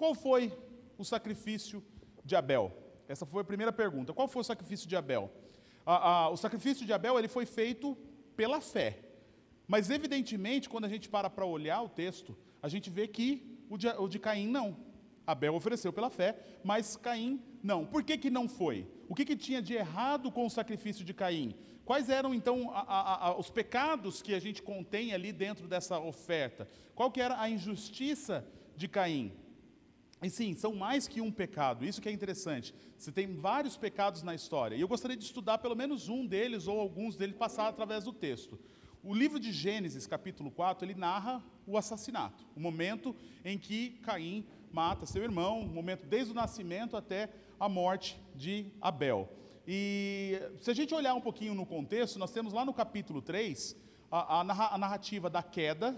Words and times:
qual 0.00 0.14
foi 0.14 0.50
o 0.96 1.04
sacrifício 1.04 1.84
de 2.24 2.34
Abel? 2.34 2.72
Essa 3.06 3.26
foi 3.26 3.42
a 3.42 3.44
primeira 3.44 3.70
pergunta. 3.70 4.14
Qual 4.14 4.26
foi 4.26 4.40
o 4.40 4.44
sacrifício 4.52 4.88
de 4.88 4.96
Abel? 4.96 5.30
o 6.32 6.36
sacrifício 6.36 6.86
de 6.86 6.92
Abel 6.92 7.18
ele 7.18 7.28
foi 7.28 7.44
feito 7.44 7.96
pela 8.34 8.60
fé. 8.62 8.98
Mas, 9.68 9.90
evidentemente, 9.90 10.70
quando 10.70 10.86
a 10.86 10.88
gente 10.88 11.06
para 11.08 11.28
para 11.28 11.44
olhar 11.44 11.82
o 11.82 11.88
texto, 11.88 12.34
a 12.62 12.68
gente 12.68 12.88
vê 12.88 13.06
que 13.06 13.60
o 13.68 13.76
de, 13.76 13.88
o 13.88 14.08
de 14.08 14.18
Caim 14.18 14.48
não. 14.48 14.76
Abel 15.26 15.54
ofereceu 15.54 15.92
pela 15.92 16.08
fé, 16.08 16.38
mas 16.64 16.96
Caim 16.96 17.42
não. 17.62 17.84
Por 17.84 18.02
que, 18.02 18.16
que 18.16 18.30
não 18.30 18.48
foi? 18.48 18.88
O 19.06 19.14
que, 19.14 19.26
que 19.26 19.36
tinha 19.36 19.60
de 19.60 19.74
errado 19.74 20.32
com 20.32 20.46
o 20.46 20.50
sacrifício 20.50 21.04
de 21.04 21.12
Caim? 21.12 21.54
Quais 21.84 22.08
eram 22.08 22.32
então 22.32 22.70
a, 22.72 22.80
a, 22.80 23.26
a, 23.26 23.38
os 23.38 23.50
pecados 23.50 24.22
que 24.22 24.32
a 24.32 24.40
gente 24.40 24.62
contém 24.62 25.12
ali 25.12 25.30
dentro 25.30 25.68
dessa 25.68 25.98
oferta? 25.98 26.66
Qual 26.94 27.10
que 27.10 27.20
era 27.20 27.38
a 27.38 27.50
injustiça 27.50 28.46
de 28.76 28.88
Caim? 28.88 29.32
E 30.22 30.28
sim, 30.28 30.54
são 30.54 30.74
mais 30.74 31.08
que 31.08 31.20
um 31.20 31.32
pecado, 31.32 31.84
isso 31.84 32.00
que 32.00 32.08
é 32.08 32.12
interessante. 32.12 32.74
Você 32.96 33.10
tem 33.10 33.34
vários 33.34 33.76
pecados 33.76 34.22
na 34.22 34.34
história, 34.34 34.76
e 34.76 34.80
eu 34.80 34.88
gostaria 34.88 35.16
de 35.16 35.24
estudar 35.24 35.58
pelo 35.58 35.74
menos 35.74 36.08
um 36.08 36.26
deles 36.26 36.66
ou 36.66 36.78
alguns 36.78 37.16
deles 37.16 37.36
passar 37.36 37.68
através 37.68 38.04
do 38.04 38.12
texto. 38.12 38.58
O 39.02 39.14
livro 39.14 39.40
de 39.40 39.50
Gênesis, 39.50 40.06
capítulo 40.06 40.50
4, 40.50 40.84
ele 40.84 40.94
narra 40.94 41.42
o 41.66 41.78
assassinato, 41.78 42.46
o 42.54 42.60
momento 42.60 43.16
em 43.42 43.56
que 43.56 43.98
Caim 44.02 44.44
mata 44.70 45.06
seu 45.06 45.22
irmão, 45.22 45.60
o 45.60 45.66
momento 45.66 46.06
desde 46.06 46.32
o 46.32 46.34
nascimento 46.34 46.98
até 46.98 47.30
a 47.58 47.66
morte 47.66 48.20
de 48.34 48.66
Abel. 48.78 49.26
E 49.66 50.38
se 50.60 50.70
a 50.70 50.74
gente 50.74 50.94
olhar 50.94 51.14
um 51.14 51.20
pouquinho 51.20 51.54
no 51.54 51.64
contexto, 51.64 52.18
nós 52.18 52.30
temos 52.30 52.52
lá 52.52 52.64
no 52.64 52.74
capítulo 52.74 53.22
3 53.22 53.74
a, 54.10 54.40
a 54.40 54.78
narrativa 54.78 55.30
da 55.30 55.42
queda 55.42 55.96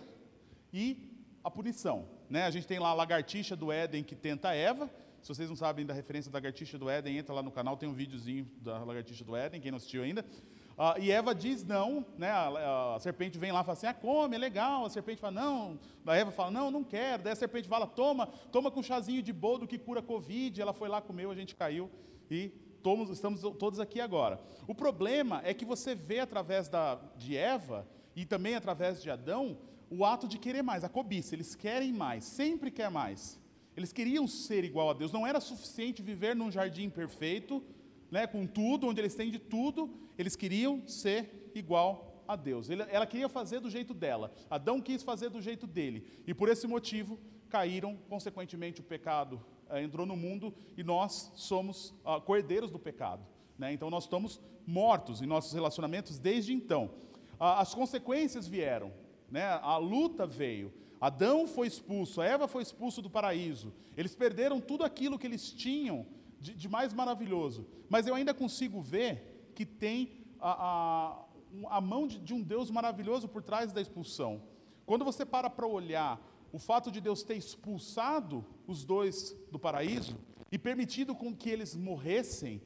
e 0.72 1.10
a 1.42 1.50
punição. 1.50 2.06
Né? 2.32 2.44
A 2.46 2.50
gente 2.50 2.66
tem 2.66 2.78
lá 2.78 2.88
a 2.88 2.94
lagartixa 2.94 3.54
do 3.54 3.70
Éden 3.70 4.02
que 4.02 4.14
tenta 4.14 4.54
Eva. 4.54 4.90
Se 5.20 5.28
vocês 5.28 5.50
não 5.50 5.54
sabem 5.54 5.84
da 5.84 5.92
referência 5.92 6.32
da 6.32 6.38
lagartixa 6.38 6.78
do 6.78 6.88
Éden, 6.88 7.18
entra 7.18 7.34
lá 7.34 7.42
no 7.42 7.50
canal, 7.50 7.76
tem 7.76 7.86
um 7.86 7.92
videozinho 7.92 8.50
da 8.62 8.82
lagartixa 8.82 9.22
do 9.22 9.36
Éden, 9.36 9.60
quem 9.60 9.70
não 9.70 9.76
assistiu 9.76 10.02
ainda. 10.02 10.24
Uh, 10.72 10.98
e 10.98 11.12
Eva 11.12 11.34
diz 11.34 11.62
não, 11.62 12.06
né? 12.16 12.30
A, 12.30 12.94
a, 12.96 13.00
serpente 13.00 13.38
vem 13.38 13.52
lá 13.52 13.60
e 13.60 13.64
fala 13.64 13.76
assim: 13.76 13.86
ah, 13.86 13.92
come, 13.92 14.34
é 14.34 14.38
legal. 14.38 14.86
A 14.86 14.88
serpente 14.88 15.20
fala: 15.20 15.42
não. 15.42 15.78
A 16.06 16.16
Eva 16.16 16.30
fala: 16.30 16.50
não, 16.50 16.70
não 16.70 16.82
quero. 16.82 17.22
Daí 17.22 17.34
a 17.34 17.36
serpente 17.36 17.68
fala: 17.68 17.86
toma, 17.86 18.26
toma 18.50 18.70
com 18.70 18.80
um 18.80 18.82
chazinho 18.82 19.22
de 19.22 19.30
boldo 19.30 19.66
que 19.66 19.76
cura 19.76 20.00
Covid. 20.00 20.58
Ela 20.58 20.72
foi 20.72 20.88
lá, 20.88 21.02
comeu, 21.02 21.30
a 21.30 21.34
gente 21.34 21.54
caiu 21.54 21.90
e 22.30 22.48
tomos, 22.82 23.10
estamos 23.10 23.42
todos 23.58 23.78
aqui 23.78 24.00
agora. 24.00 24.40
O 24.66 24.74
problema 24.74 25.42
é 25.44 25.52
que 25.52 25.66
você 25.66 25.94
vê 25.94 26.20
através 26.20 26.66
da, 26.66 26.94
de 27.14 27.36
Eva 27.36 27.86
e 28.16 28.24
também 28.24 28.54
através 28.54 29.02
de 29.02 29.10
Adão 29.10 29.58
o 29.92 30.06
ato 30.06 30.26
de 30.26 30.38
querer 30.38 30.62
mais, 30.62 30.84
a 30.84 30.88
cobiça. 30.88 31.34
Eles 31.34 31.54
querem 31.54 31.92
mais, 31.92 32.24
sempre 32.24 32.70
quer 32.70 32.90
mais. 32.90 33.38
Eles 33.76 33.92
queriam 33.92 34.26
ser 34.26 34.64
igual 34.64 34.88
a 34.88 34.94
Deus. 34.94 35.12
Não 35.12 35.26
era 35.26 35.38
suficiente 35.38 36.00
viver 36.00 36.34
num 36.34 36.50
jardim 36.50 36.88
perfeito, 36.88 37.62
né, 38.10 38.26
com 38.26 38.46
tudo, 38.46 38.86
onde 38.86 39.00
eles 39.02 39.14
têm 39.14 39.30
de 39.30 39.38
tudo. 39.38 39.90
Eles 40.16 40.34
queriam 40.34 40.86
ser 40.88 41.50
igual 41.54 42.24
a 42.26 42.36
Deus. 42.36 42.70
ela 42.70 43.06
queria 43.06 43.28
fazer 43.28 43.60
do 43.60 43.68
jeito 43.68 43.92
dela. 43.92 44.32
Adão 44.48 44.80
quis 44.80 45.02
fazer 45.02 45.28
do 45.28 45.42
jeito 45.42 45.66
dele. 45.66 46.06
E 46.26 46.32
por 46.32 46.48
esse 46.48 46.66
motivo 46.66 47.18
caíram, 47.50 47.98
consequentemente 48.08 48.80
o 48.80 48.84
pecado 48.84 49.44
eh, 49.68 49.82
entrou 49.82 50.06
no 50.06 50.16
mundo 50.16 50.54
e 50.74 50.82
nós 50.82 51.30
somos 51.34 51.94
ah, 52.02 52.18
cordeiros 52.18 52.70
do 52.70 52.78
pecado. 52.78 53.26
Né? 53.58 53.74
Então 53.74 53.90
nós 53.90 54.04
estamos 54.04 54.40
mortos 54.66 55.20
em 55.20 55.26
nossos 55.26 55.52
relacionamentos 55.52 56.18
desde 56.18 56.54
então. 56.54 56.94
Ah, 57.38 57.60
as 57.60 57.74
consequências 57.74 58.48
vieram 58.48 59.01
né? 59.32 59.58
a 59.62 59.78
luta 59.78 60.26
veio. 60.26 60.70
Adão 61.00 61.48
foi 61.48 61.66
expulso, 61.66 62.20
Eva 62.20 62.46
foi 62.46 62.62
expulso 62.62 63.00
do 63.00 63.10
paraíso. 63.10 63.72
Eles 63.96 64.14
perderam 64.14 64.60
tudo 64.60 64.84
aquilo 64.84 65.18
que 65.18 65.26
eles 65.26 65.50
tinham 65.50 66.06
de, 66.38 66.54
de 66.54 66.68
mais 66.68 66.92
maravilhoso. 66.92 67.66
Mas 67.88 68.06
eu 68.06 68.14
ainda 68.14 68.34
consigo 68.34 68.80
ver 68.80 69.50
que 69.54 69.64
tem 69.64 70.12
a, 70.38 71.24
a, 71.70 71.76
a 71.76 71.80
mão 71.80 72.06
de, 72.06 72.18
de 72.18 72.34
um 72.34 72.42
Deus 72.42 72.70
maravilhoso 72.70 73.26
por 73.26 73.42
trás 73.42 73.72
da 73.72 73.80
expulsão. 73.80 74.42
Quando 74.84 75.04
você 75.04 75.24
para 75.24 75.48
para 75.48 75.66
olhar 75.66 76.20
o 76.52 76.58
fato 76.58 76.90
de 76.90 77.00
Deus 77.00 77.22
ter 77.22 77.36
expulsado 77.36 78.44
os 78.66 78.84
dois 78.84 79.34
do 79.50 79.58
paraíso 79.58 80.18
e 80.52 80.58
permitido 80.58 81.14
com 81.14 81.34
que 81.34 81.48
eles 81.48 81.74
morressem, 81.74 82.60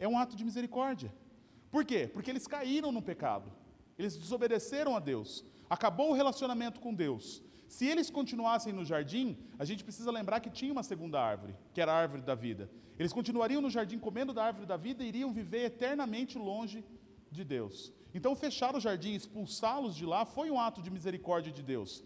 é 0.00 0.08
um 0.08 0.18
ato 0.18 0.34
de 0.34 0.44
misericórdia. 0.44 1.14
Por 1.70 1.84
quê? 1.84 2.10
Porque 2.12 2.30
eles 2.30 2.48
caíram 2.48 2.90
no 2.90 3.00
pecado. 3.00 3.52
Eles 3.96 4.16
desobedeceram 4.16 4.96
a 4.96 4.98
Deus 4.98 5.44
acabou 5.72 6.10
o 6.10 6.12
relacionamento 6.12 6.78
com 6.80 6.92
Deus. 6.92 7.42
Se 7.66 7.86
eles 7.86 8.10
continuassem 8.10 8.74
no 8.74 8.84
jardim, 8.84 9.38
a 9.58 9.64
gente 9.64 9.82
precisa 9.82 10.10
lembrar 10.10 10.40
que 10.40 10.50
tinha 10.50 10.70
uma 10.70 10.82
segunda 10.82 11.18
árvore, 11.18 11.54
que 11.72 11.80
era 11.80 11.90
a 11.90 11.96
árvore 11.96 12.20
da 12.20 12.34
vida. 12.34 12.70
Eles 12.98 13.10
continuariam 13.10 13.62
no 13.62 13.70
jardim 13.70 13.98
comendo 13.98 14.34
da 14.34 14.44
árvore 14.44 14.66
da 14.66 14.76
vida 14.76 15.02
e 15.02 15.08
iriam 15.08 15.32
viver 15.32 15.64
eternamente 15.64 16.36
longe 16.36 16.84
de 17.30 17.42
Deus. 17.42 17.90
Então, 18.12 18.36
fechar 18.36 18.76
o 18.76 18.80
jardim, 18.80 19.14
expulsá-los 19.14 19.96
de 19.96 20.04
lá, 20.04 20.26
foi 20.26 20.50
um 20.50 20.60
ato 20.60 20.82
de 20.82 20.90
misericórdia 20.90 21.50
de 21.50 21.62
Deus. 21.62 22.04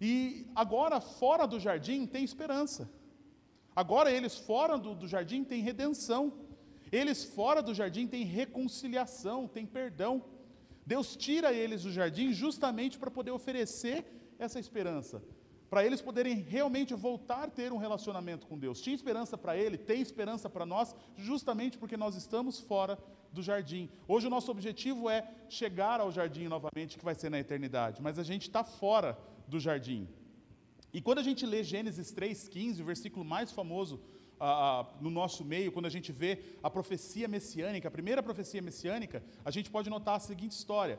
E 0.00 0.44
agora, 0.52 1.00
fora 1.00 1.46
do 1.46 1.60
jardim, 1.60 2.06
tem 2.06 2.24
esperança. 2.24 2.90
Agora, 3.76 4.10
eles 4.10 4.36
fora 4.36 4.76
do, 4.76 4.96
do 4.96 5.06
jardim 5.06 5.44
têm 5.44 5.62
redenção. 5.62 6.32
Eles 6.90 7.22
fora 7.22 7.62
do 7.62 7.72
jardim 7.72 8.08
têm 8.08 8.24
reconciliação, 8.24 9.46
têm 9.46 9.64
perdão. 9.64 10.24
Deus 10.86 11.16
tira 11.16 11.52
eles 11.52 11.82
do 11.82 11.90
jardim 11.90 12.32
justamente 12.32 12.96
para 12.96 13.10
poder 13.10 13.32
oferecer 13.32 14.04
essa 14.38 14.60
esperança, 14.60 15.20
para 15.68 15.84
eles 15.84 16.00
poderem 16.00 16.36
realmente 16.42 16.94
voltar 16.94 17.42
a 17.42 17.50
ter 17.50 17.72
um 17.72 17.76
relacionamento 17.76 18.46
com 18.46 18.56
Deus. 18.56 18.80
Tinha 18.80 18.94
esperança 18.94 19.36
para 19.36 19.56
ele, 19.56 19.76
tem 19.76 20.00
esperança 20.00 20.48
para 20.48 20.64
nós, 20.64 20.94
justamente 21.16 21.76
porque 21.76 21.96
nós 21.96 22.14
estamos 22.14 22.60
fora 22.60 22.96
do 23.32 23.42
jardim. 23.42 23.90
Hoje 24.06 24.28
o 24.28 24.30
nosso 24.30 24.50
objetivo 24.50 25.10
é 25.10 25.28
chegar 25.48 26.00
ao 26.00 26.12
jardim 26.12 26.46
novamente, 26.46 26.96
que 26.96 27.04
vai 27.04 27.16
ser 27.16 27.30
na 27.30 27.40
eternidade, 27.40 28.00
mas 28.00 28.16
a 28.16 28.22
gente 28.22 28.42
está 28.42 28.62
fora 28.62 29.18
do 29.48 29.58
jardim. 29.58 30.08
E 30.92 31.00
quando 31.00 31.18
a 31.18 31.22
gente 31.22 31.44
lê 31.44 31.64
Gênesis 31.64 32.14
3,15, 32.14 32.80
o 32.80 32.84
versículo 32.84 33.24
mais 33.24 33.50
famoso 33.50 34.00
no 35.00 35.10
nosso 35.10 35.44
meio, 35.44 35.72
quando 35.72 35.86
a 35.86 35.90
gente 35.90 36.12
vê 36.12 36.38
a 36.62 36.70
profecia 36.70 37.26
messiânica, 37.28 37.88
a 37.88 37.90
primeira 37.90 38.22
profecia 38.22 38.60
messiânica, 38.60 39.22
a 39.44 39.50
gente 39.50 39.70
pode 39.70 39.88
notar 39.88 40.16
a 40.16 40.20
seguinte 40.20 40.52
história. 40.52 40.98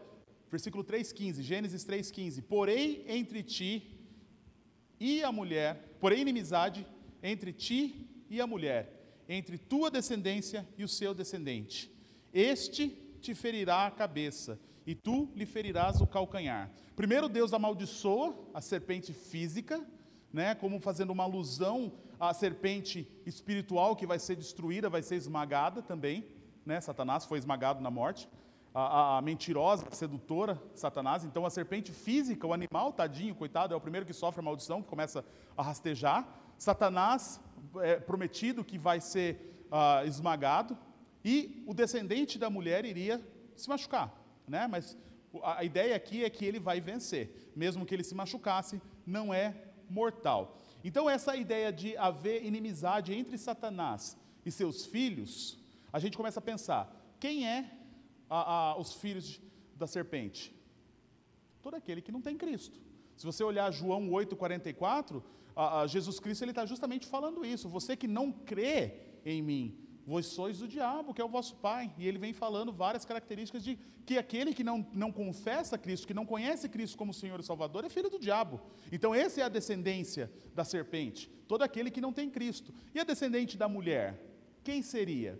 Versículo 0.50 0.84
3,15, 0.84 1.42
Gênesis 1.42 1.86
3,15. 1.86 2.42
Porém 2.44 3.04
entre 3.08 3.44
ti 3.44 4.00
e 5.00 5.24
a 5.24 5.32
mulher, 5.32 5.98
porém 6.00 6.22
inimizade 6.22 6.88
entre 7.22 7.52
ti 7.52 8.08
e 8.30 8.40
a 8.42 8.48
mulher, 8.48 9.24
entre 9.28 9.58
tua 9.58 9.92
descendência 9.92 10.68
e 10.78 10.84
o 10.84 10.88
seu 10.88 11.14
descendente. 11.14 11.92
Este 12.34 12.90
te 13.22 13.36
ferirá 13.36 13.88
a 13.88 13.92
cabeça, 13.92 14.60
e 14.86 14.96
tu 14.96 15.30
lhe 15.36 15.46
ferirás 15.46 16.00
o 16.00 16.08
calcanhar. 16.08 16.72
Primeiro 16.96 17.28
Deus 17.28 17.52
amaldiçoa 17.52 18.34
a 18.54 18.62
serpente 18.62 19.12
física, 19.12 19.86
né, 20.32 20.56
como 20.56 20.80
fazendo 20.80 21.12
uma 21.12 21.24
alusão 21.24 21.92
à 22.20 22.34
serpente 22.34 23.08
espiritual 23.26 23.96
que 23.96 24.08
vai 24.08 24.20
ser 24.20 24.36
destruída, 24.36 24.90
vai 24.90 25.02
ser 25.02 25.16
esmagada 25.16 25.82
também. 25.82 26.26
Né, 26.66 26.82
Satanás 26.82 27.26
foi 27.26 27.38
esmagado 27.38 27.82
na 27.82 27.92
morte. 27.92 28.30
A, 28.74 28.82
a, 28.82 29.18
a, 29.18 29.22
mentirosa, 29.22 29.86
sedutora, 29.92 30.62
Satanás. 30.76 31.24
Então, 31.24 31.46
a 31.46 31.50
serpente 31.50 31.92
física, 31.92 32.46
o 32.46 32.54
animal, 32.54 32.94
tadinho, 32.94 33.34
coitado, 33.34 33.74
é 33.74 33.78
o 33.78 33.82
primeiro 33.82 34.06
que 34.06 34.14
sofre 34.14 34.40
a 34.40 34.44
maldição, 34.44 34.84
que 34.84 34.88
começa 34.88 35.26
a 35.56 35.64
rastejar. 35.64 36.28
Satanás, 36.58 37.42
é, 37.82 38.00
prometido 38.00 38.64
que 38.64 38.78
vai 38.78 39.02
ser 39.02 39.66
ah, 39.72 40.04
esmagado. 40.06 40.78
E 41.24 41.64
o 41.66 41.74
descendente 41.74 42.38
da 42.38 42.50
mulher 42.50 42.86
iria 42.86 43.22
se 43.56 43.68
machucar. 43.68 44.14
Né? 44.48 44.68
Mas 44.68 44.98
a, 45.42 45.60
a 45.60 45.64
ideia 45.64 45.96
aqui 45.96 46.24
é 46.24 46.30
que 46.30 46.46
ele 46.46 46.60
vai 46.60 46.80
vencer. 46.80 47.52
Mesmo 47.56 47.86
que 47.86 47.96
ele 47.96 48.04
se 48.04 48.14
machucasse, 48.14 48.82
não 49.06 49.34
é 49.34 49.56
mortal. 49.90 50.58
Então, 50.84 51.10
essa 51.10 51.36
ideia 51.36 51.72
de 51.72 51.98
haver 51.98 52.46
inimizade 52.46 53.14
entre 53.14 53.38
Satanás 53.38 54.18
e 54.46 54.52
seus 54.52 54.86
filhos, 54.86 55.58
a 55.92 56.00
gente 56.00 56.18
começa 56.18 56.40
a 56.40 56.42
pensar: 56.42 57.16
quem 57.20 57.48
é 57.48 57.72
a, 58.30 58.72
a, 58.72 58.78
os 58.78 58.94
filhos 58.94 59.42
da 59.76 59.88
serpente? 59.88 60.54
Todo 61.62 61.76
aquele 61.76 62.02
que 62.02 62.12
não 62.12 62.22
tem 62.22 62.38
Cristo. 62.38 62.80
Se 63.16 63.26
você 63.26 63.44
olhar 63.44 63.72
João 63.72 64.10
8,44, 64.10 65.24
Jesus 65.88 66.20
Cristo 66.20 66.46
está 66.46 66.66
justamente 66.66 67.08
falando 67.08 67.44
isso. 67.44 67.68
Você 67.68 67.98
que 67.98 68.08
não 68.08 68.32
crê 68.32 68.94
em 69.26 69.42
mim, 69.42 69.87
Vós 70.08 70.26
sois 70.28 70.60
do 70.60 70.70
diabo, 70.70 71.14
que 71.14 71.20
é 71.22 71.26
o 71.26 71.28
vosso 71.28 71.58
pai. 71.58 71.94
E 71.98 72.08
ele 72.08 72.18
vem 72.18 72.32
falando 72.32 72.72
várias 72.72 73.04
características 73.04 73.62
de 73.62 73.78
que 74.06 74.18
aquele 74.18 74.54
que 74.54 74.64
não, 74.64 74.88
não 74.94 75.12
confessa 75.12 75.78
Cristo, 75.78 76.08
que 76.08 76.14
não 76.14 76.26
conhece 76.26 76.70
Cristo 76.70 76.98
como 76.98 77.14
Senhor 77.14 77.38
e 77.42 77.44
Salvador, 77.44 77.84
é 77.84 77.90
filho 77.90 78.10
do 78.10 78.18
diabo. 78.18 78.62
Então, 78.90 79.14
essa 79.14 79.42
é 79.42 79.44
a 79.44 79.50
descendência 79.50 80.32
da 80.56 80.64
serpente. 80.64 81.30
Todo 81.46 81.62
aquele 81.62 81.92
que 81.92 82.00
não 82.00 82.14
tem 82.14 82.30
Cristo. 82.30 82.74
E 82.96 83.00
a 83.02 83.04
descendente 83.04 83.58
da 83.58 83.68
mulher? 83.68 84.26
Quem 84.64 84.82
seria? 84.82 85.38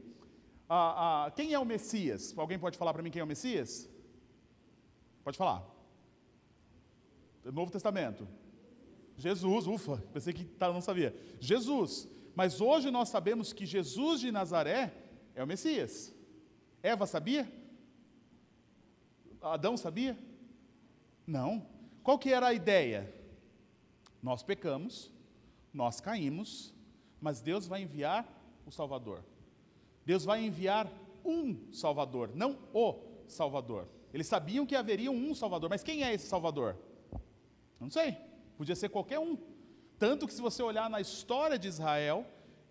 Ah, 0.68 1.28
ah, 1.28 1.32
quem 1.32 1.54
é 1.54 1.60
o 1.60 1.64
Messias? 1.64 2.38
Alguém 2.38 2.60
pode 2.60 2.78
falar 2.78 2.94
para 2.94 3.02
mim 3.02 3.10
quem 3.10 3.22
é 3.22 3.24
o 3.24 3.28
Messias? 3.28 3.90
Pode 5.24 5.38
falar. 5.38 5.66
Novo 7.46 7.72
Testamento. 7.72 8.28
Jesus, 9.18 9.66
ufa, 9.66 10.04
pensei 10.12 10.34
que 10.34 10.44
tá, 10.44 10.74
não 10.74 10.82
sabia. 10.82 11.16
Jesus. 11.40 12.10
Mas 12.38 12.62
hoje 12.62 12.92
nós 12.92 13.10
sabemos 13.10 13.52
que 13.52 13.66
Jesus 13.66 14.20
de 14.20 14.32
Nazaré 14.32 14.94
é 15.34 15.44
o 15.44 15.48
Messias. 15.48 16.14
Eva 16.84 17.08
sabia? 17.08 17.52
Adão 19.42 19.76
sabia? 19.76 20.16
Não. 21.26 21.66
Qual 22.04 22.20
que 22.20 22.32
era 22.32 22.46
a 22.46 22.54
ideia? 22.54 23.12
Nós 24.22 24.44
pecamos, 24.44 25.12
nós 25.74 26.00
caímos, 26.00 26.76
mas 27.20 27.42
Deus 27.42 27.66
vai 27.66 27.82
enviar 27.82 28.24
o 28.68 28.72
Salvador. 28.72 29.24
Deus 30.06 30.24
vai 30.24 30.46
enviar 30.46 30.88
um 31.26 31.74
Salvador, 31.74 32.30
não 32.36 32.60
o 32.72 33.00
Salvador. 33.28 33.88
Eles 34.14 34.28
sabiam 34.28 34.64
que 34.64 34.76
haveria 34.76 35.10
um 35.10 35.34
Salvador, 35.34 35.72
mas 35.72 35.82
quem 35.82 36.04
é 36.04 36.14
esse 36.14 36.28
Salvador? 36.28 36.78
Não 37.80 37.90
sei, 37.90 38.16
podia 38.56 38.76
ser 38.76 38.90
qualquer 38.90 39.18
um. 39.18 39.57
Tanto 40.00 40.28
que, 40.28 40.34
se 40.34 40.42
você 40.42 40.62
olhar 40.62 40.90
na 40.90 41.02
história 41.02 41.58
de 41.58 41.68
Israel, 41.68 42.26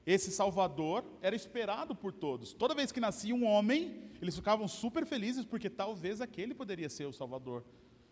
esse 0.07 0.31
Salvador 0.31 1.05
era 1.21 1.35
esperado 1.35 1.95
por 1.95 2.13
todos. 2.13 2.53
Toda 2.53 2.75
vez 2.75 2.93
que 2.93 3.01
nascia 3.01 3.35
um 3.35 3.45
homem, 3.45 4.11
eles 4.23 4.37
ficavam 4.37 4.69
super 4.69 5.05
felizes, 5.05 5.45
porque 5.45 5.69
talvez 5.69 6.21
aquele 6.21 6.55
poderia 6.55 6.89
ser 6.89 7.07
o 7.07 7.13
Salvador. 7.13 7.65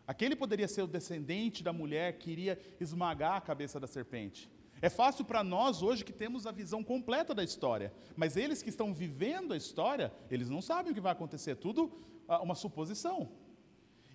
Aquele 0.07 0.35
poderia 0.35 0.69
ser 0.69 0.83
o 0.83 0.87
descendente 0.87 1.63
da 1.63 1.73
mulher 1.73 2.19
que 2.19 2.31
iria 2.31 2.59
esmagar 2.81 3.37
a 3.37 3.41
cabeça 3.41 3.79
da 3.79 3.87
serpente. 3.87 4.51
É 4.83 4.91
fácil 4.91 5.25
para 5.25 5.43
nós 5.43 5.81
hoje 5.81 6.05
que 6.05 6.13
temos 6.13 6.47
a 6.47 6.53
visão 6.53 6.83
completa 6.83 7.35
da 7.35 7.43
história, 7.43 7.93
mas 8.17 8.37
eles 8.37 8.63
que 8.63 8.69
estão 8.69 8.93
vivendo 8.93 9.55
a 9.55 9.57
história, 9.57 10.13
eles 10.31 10.51
não 10.51 10.61
sabem 10.61 10.93
o 10.93 10.95
que 10.95 11.01
vai 11.01 11.13
acontecer, 11.13 11.57
tudo 11.57 11.91
ah, 12.29 12.43
uma 12.43 12.55
suposição. 12.55 13.31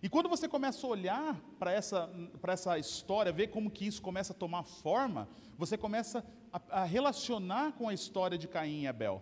E 0.01 0.07
quando 0.09 0.29
você 0.29 0.47
começa 0.47 0.85
a 0.85 0.89
olhar 0.89 1.41
para 1.57 1.71
essa, 1.71 2.09
essa 2.47 2.77
história, 2.77 3.31
ver 3.31 3.47
como 3.47 3.69
que 3.69 3.85
isso 3.85 4.01
começa 4.01 4.33
a 4.33 4.35
tomar 4.35 4.63
forma, 4.63 5.27
você 5.57 5.77
começa 5.77 6.23
a, 6.51 6.81
a 6.81 6.83
relacionar 6.83 7.73
com 7.73 7.89
a 7.89 7.93
história 7.93 8.37
de 8.37 8.47
Caim 8.47 8.83
e 8.83 8.87
Abel. 8.87 9.21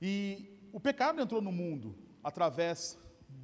E 0.00 0.50
o 0.72 0.80
pecado 0.80 1.20
entrou 1.20 1.42
no 1.42 1.50
mundo 1.50 1.96
através 2.22 2.98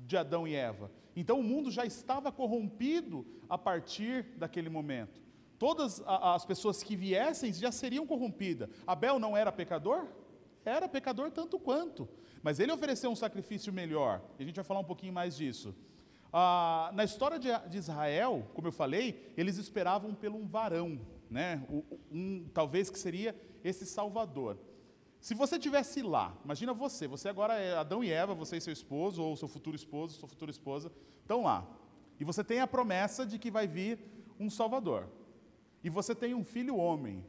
de 0.07 0.17
Adão 0.17 0.47
e 0.47 0.55
Eva. 0.55 0.91
Então 1.17 1.41
o 1.41 1.43
mundo 1.43 1.71
já 1.71 1.85
estava 1.85 2.31
corrompido 2.31 3.27
a 3.49 3.59
partir 3.59 4.23
daquele 4.37 4.69
momento 4.69 5.19
todas 5.59 6.01
as 6.07 6.45
pessoas 6.47 6.83
que 6.83 6.97
viessem 6.97 7.53
já 7.53 7.73
seriam 7.73 8.07
corrompidas. 8.07 8.69
Abel 8.87 9.19
não 9.19 9.37
era 9.37 9.51
pecador? 9.51 10.07
Era 10.65 10.89
pecador 10.89 11.31
tanto 11.31 11.59
quanto. 11.59 12.09
Mas 12.43 12.61
ele 12.61 12.71
ofereceu 12.71 13.11
um 13.11 13.17
sacrifício 13.17 13.73
melhor. 13.73 14.23
E 14.39 14.43
a 14.43 14.47
gente 14.47 14.57
vai 14.57 14.65
falar 14.65 14.81
um 14.81 14.85
pouquinho 14.85 15.13
mais 15.13 15.37
disso. 15.37 15.75
Ah, 16.33 16.91
na 16.95 17.05
história 17.05 17.39
de, 17.39 17.49
de, 17.69 17.79
Israel, 17.79 18.47
como 18.55 18.69
eu 18.69 18.73
falei, 18.73 19.33
eles 19.37 19.57
esperavam 19.57 20.15
pelo 20.15 20.39
um 20.39 20.47
varão, 20.47 21.01
né? 21.31 21.67
Um, 22.11 22.47
talvez 22.53 22.91
que 22.91 22.99
seria 22.99 23.35
esse 23.65 23.87
Salvador. 23.87 24.59
Se 25.21 25.35
você 25.35 25.59
tivesse 25.59 26.03
lá, 26.03 26.37
imagina 26.45 26.73
você, 26.73 27.09
você 27.09 27.29
agora 27.29 27.55
é 27.55 27.77
Adão 27.77 28.05
e 28.05 28.11
Eva, 28.11 28.35
você 28.35 28.59
e 28.59 28.61
seu 28.61 28.73
esposo, 28.73 29.23
ou 29.23 29.37
seu 29.37 29.49
futuro 29.49 29.75
esposo, 29.75 30.19
sua 30.19 30.29
futura 30.29 30.51
esposa, 30.51 30.93
estão 31.21 31.43
lá. 31.43 31.67
E 32.21 32.25
você 32.25 32.45
tem 32.45 32.61
a 32.61 32.67
promessa 32.67 33.27
de 33.27 33.39
que 33.39 33.51
vai 33.51 33.67
vir 33.67 33.99
um 34.39 34.49
Salvador 34.49 35.09
e 35.83 35.91
você 35.91 36.15
tem 36.15 36.35
um 36.35 36.45
filho 36.45 36.77
homem, 36.77 37.25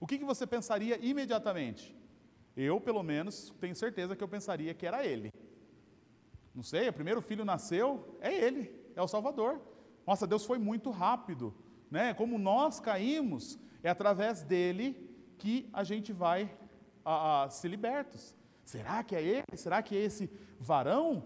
o 0.00 0.06
que, 0.06 0.18
que 0.18 0.24
você 0.24 0.46
pensaria 0.46 0.98
imediatamente? 1.04 1.96
Eu, 2.56 2.80
pelo 2.80 3.02
menos, 3.02 3.54
tenho 3.60 3.74
certeza 3.74 4.16
que 4.16 4.22
eu 4.22 4.28
pensaria 4.28 4.74
que 4.74 4.86
era 4.86 5.04
ele. 5.04 5.32
Não 6.58 6.64
sei, 6.64 6.88
o 6.88 6.92
primeiro 6.92 7.22
filho 7.22 7.44
nasceu, 7.44 8.18
é 8.20 8.34
ele, 8.34 8.74
é 8.96 9.00
o 9.00 9.06
Salvador. 9.06 9.60
Nossa, 10.04 10.26
Deus 10.26 10.44
foi 10.44 10.58
muito 10.58 10.90
rápido, 10.90 11.54
né? 11.88 12.12
Como 12.12 12.36
nós 12.36 12.80
caímos, 12.80 13.56
é 13.80 13.88
através 13.88 14.42
dele 14.42 15.08
que 15.38 15.70
a 15.72 15.84
gente 15.84 16.12
vai 16.12 16.52
a, 17.04 17.44
a, 17.44 17.48
ser 17.48 17.68
libertos. 17.68 18.34
Será 18.64 19.04
que 19.04 19.14
é 19.14 19.22
ele? 19.22 19.44
Será 19.54 19.80
que 19.80 19.96
é 19.96 20.00
esse 20.00 20.28
varão? 20.58 21.22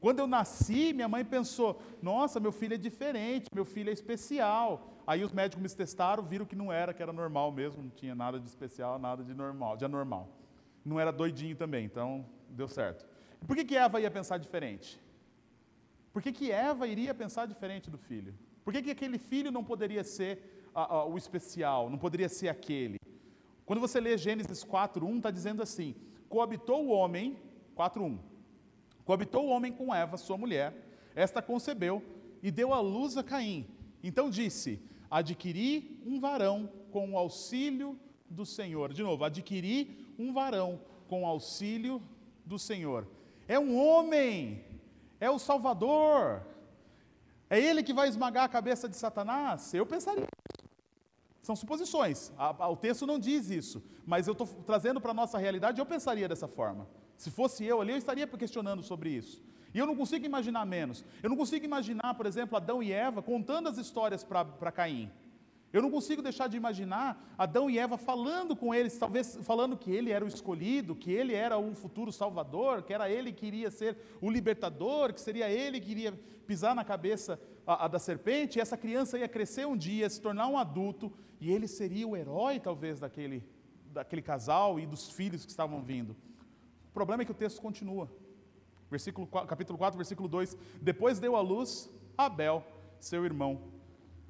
Quando 0.00 0.18
eu 0.18 0.26
nasci, 0.26 0.92
minha 0.92 1.08
mãe 1.08 1.24
pensou: 1.24 1.80
nossa, 2.02 2.40
meu 2.40 2.50
filho 2.50 2.74
é 2.74 2.76
diferente, 2.76 3.46
meu 3.54 3.64
filho 3.64 3.88
é 3.88 3.92
especial. 3.92 4.98
Aí 5.06 5.22
os 5.22 5.30
médicos 5.30 5.62
me 5.62 5.68
testaram, 5.68 6.24
viram 6.24 6.44
que 6.44 6.56
não 6.56 6.72
era, 6.72 6.92
que 6.92 7.00
era 7.00 7.12
normal 7.12 7.52
mesmo, 7.52 7.84
não 7.84 7.90
tinha 7.90 8.16
nada 8.16 8.40
de 8.40 8.48
especial, 8.48 8.98
nada 8.98 9.22
de 9.22 9.32
normal, 9.32 9.76
de 9.76 9.84
anormal. 9.84 10.28
Não 10.84 10.98
era 10.98 11.12
doidinho 11.12 11.54
também, 11.54 11.84
então 11.84 12.26
deu 12.50 12.66
certo. 12.66 13.11
Por 13.46 13.56
que, 13.56 13.64
que 13.64 13.76
Eva 13.76 14.00
ia 14.00 14.10
pensar 14.10 14.38
diferente? 14.38 15.00
Por 16.12 16.22
que, 16.22 16.32
que 16.32 16.50
Eva 16.50 16.86
iria 16.86 17.14
pensar 17.14 17.46
diferente 17.46 17.90
do 17.90 17.98
filho? 17.98 18.34
Por 18.64 18.72
que, 18.72 18.82
que 18.82 18.90
aquele 18.90 19.18
filho 19.18 19.50
não 19.50 19.64
poderia 19.64 20.04
ser 20.04 20.66
a, 20.74 20.96
a, 20.96 21.04
o 21.06 21.16
especial, 21.16 21.90
não 21.90 21.98
poderia 21.98 22.28
ser 22.28 22.48
aquele? 22.48 22.98
Quando 23.64 23.80
você 23.80 24.00
lê 24.00 24.16
Gênesis 24.18 24.64
4.1, 24.64 25.16
está 25.16 25.30
dizendo 25.30 25.62
assim, 25.62 25.94
coabitou 26.28 26.86
o 26.86 26.90
homem, 26.90 27.36
4.1, 27.76 28.18
coabitou 29.04 29.46
o 29.46 29.50
homem 29.50 29.72
com 29.72 29.94
Eva, 29.94 30.16
sua 30.16 30.36
mulher, 30.36 30.74
esta 31.14 31.40
concebeu 31.40 32.02
e 32.42 32.50
deu 32.50 32.72
à 32.72 32.80
luz 32.80 33.16
a 33.16 33.22
Caim. 33.22 33.66
Então 34.02 34.28
disse, 34.28 34.80
adquiri 35.10 36.02
um 36.04 36.20
varão 36.20 36.70
com 36.90 37.12
o 37.12 37.18
auxílio 37.18 37.98
do 38.28 38.44
Senhor. 38.44 38.92
De 38.92 39.02
novo, 39.02 39.24
adquiri 39.24 40.06
um 40.18 40.32
varão 40.32 40.80
com 41.08 41.22
o 41.22 41.26
auxílio 41.26 42.02
do 42.44 42.58
Senhor. 42.58 43.06
É 43.48 43.58
um 43.58 43.76
homem, 43.76 44.64
é 45.20 45.30
o 45.30 45.38
Salvador. 45.38 46.42
É 47.48 47.60
ele 47.60 47.82
que 47.82 47.92
vai 47.92 48.08
esmagar 48.08 48.44
a 48.44 48.48
cabeça 48.48 48.88
de 48.88 48.96
Satanás? 48.96 49.74
Eu 49.74 49.84
pensaria. 49.84 50.26
São 51.42 51.56
suposições. 51.56 52.32
o 52.70 52.76
texto 52.76 53.06
não 53.06 53.18
diz 53.18 53.50
isso, 53.50 53.82
mas 54.06 54.26
eu 54.26 54.32
estou 54.32 54.46
trazendo 54.46 55.00
para 55.00 55.10
a 55.10 55.14
nossa 55.14 55.38
realidade, 55.38 55.80
eu 55.80 55.86
pensaria 55.86 56.28
dessa 56.28 56.46
forma. 56.46 56.88
Se 57.16 57.30
fosse 57.30 57.64
eu 57.64 57.80
ali, 57.80 57.92
eu 57.92 57.98
estaria 57.98 58.26
questionando 58.26 58.82
sobre 58.82 59.10
isso. 59.10 59.42
E 59.74 59.78
eu 59.78 59.86
não 59.86 59.96
consigo 59.96 60.24
imaginar 60.24 60.64
menos. 60.66 61.04
Eu 61.22 61.30
não 61.30 61.36
consigo 61.36 61.64
imaginar, 61.64 62.14
por 62.14 62.26
exemplo, 62.26 62.56
Adão 62.56 62.82
e 62.82 62.92
Eva 62.92 63.22
contando 63.22 63.68
as 63.68 63.78
histórias 63.78 64.22
para 64.22 64.72
Caim. 64.72 65.10
Eu 65.72 65.80
não 65.80 65.90
consigo 65.90 66.20
deixar 66.20 66.48
de 66.48 66.56
imaginar 66.56 67.34
Adão 67.38 67.70
e 67.70 67.78
Eva 67.78 67.96
falando 67.96 68.54
com 68.54 68.74
eles, 68.74 68.98
talvez 68.98 69.38
falando 69.42 69.76
que 69.76 69.90
ele 69.90 70.10
era 70.10 70.24
o 70.24 70.28
escolhido, 70.28 70.94
que 70.94 71.10
ele 71.10 71.32
era 71.32 71.56
o 71.56 71.74
futuro 71.74 72.12
salvador, 72.12 72.82
que 72.82 72.92
era 72.92 73.10
ele 73.10 73.32
que 73.32 73.46
iria 73.46 73.70
ser 73.70 73.96
o 74.20 74.30
libertador, 74.30 75.14
que 75.14 75.20
seria 75.20 75.48
ele 75.48 75.80
que 75.80 75.90
iria 75.90 76.12
pisar 76.46 76.74
na 76.74 76.84
cabeça 76.84 77.40
a, 77.66 77.86
a 77.86 77.88
da 77.88 77.98
serpente, 77.98 78.58
e 78.58 78.60
essa 78.60 78.76
criança 78.76 79.18
ia 79.18 79.28
crescer 79.28 79.66
um 79.66 79.76
dia, 79.76 80.10
se 80.10 80.20
tornar 80.20 80.46
um 80.48 80.58
adulto, 80.58 81.10
e 81.40 81.50
ele 81.50 81.66
seria 81.66 82.06
o 82.06 82.16
herói, 82.16 82.60
talvez, 82.60 83.00
daquele, 83.00 83.42
daquele 83.86 84.20
casal 84.20 84.78
e 84.78 84.86
dos 84.86 85.10
filhos 85.10 85.44
que 85.44 85.50
estavam 85.50 85.80
vindo. 85.82 86.14
O 86.90 86.92
problema 86.92 87.22
é 87.22 87.24
que 87.24 87.32
o 87.32 87.34
texto 87.34 87.62
continua. 87.62 88.10
Versículo, 88.90 89.26
capítulo 89.26 89.78
4, 89.78 89.96
versículo 89.96 90.28
2. 90.28 90.54
Depois 90.82 91.18
deu 91.18 91.34
à 91.34 91.40
luz 91.40 91.88
Abel, 92.16 92.62
seu 93.00 93.24
irmão. 93.24 93.72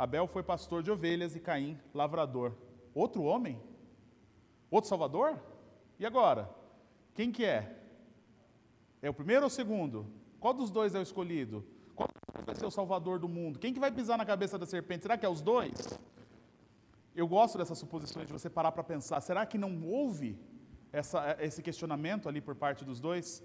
Abel 0.02 0.26
foi 0.26 0.42
pastor 0.42 0.82
de 0.82 0.90
ovelhas 0.90 1.36
e 1.36 1.38
Caim, 1.38 1.78
lavrador. 1.94 2.56
Outro 2.92 3.22
homem? 3.22 3.62
Outro 4.68 4.88
salvador? 4.88 5.40
E 5.96 6.04
agora? 6.04 6.50
Quem 7.14 7.30
que 7.30 7.44
é? 7.44 7.78
É 9.00 9.08
o 9.08 9.14
primeiro 9.14 9.42
ou 9.42 9.46
o 9.46 9.50
segundo? 9.50 10.04
Qual 10.40 10.52
dos 10.52 10.72
dois 10.72 10.96
é 10.96 10.98
o 10.98 11.02
escolhido? 11.02 11.64
Qual 11.94 12.08
vai 12.44 12.52
ser 12.56 12.66
o 12.66 12.70
salvador 12.72 13.20
do 13.20 13.28
mundo? 13.28 13.60
Quem 13.60 13.72
que 13.72 13.78
vai 13.78 13.92
pisar 13.92 14.18
na 14.18 14.26
cabeça 14.26 14.58
da 14.58 14.66
serpente? 14.66 15.02
Será 15.02 15.16
que 15.16 15.24
é 15.24 15.28
os 15.28 15.40
dois? 15.40 15.96
Eu 17.14 17.28
gosto 17.28 17.56
dessas 17.56 17.78
suposições 17.78 18.26
de 18.26 18.32
você 18.32 18.50
parar 18.50 18.72
para 18.72 18.82
pensar. 18.82 19.20
Será 19.20 19.46
que 19.46 19.56
não 19.56 19.86
houve 19.86 20.36
essa, 20.92 21.36
esse 21.38 21.62
questionamento 21.62 22.28
ali 22.28 22.40
por 22.40 22.56
parte 22.56 22.84
dos 22.84 22.98
dois? 22.98 23.40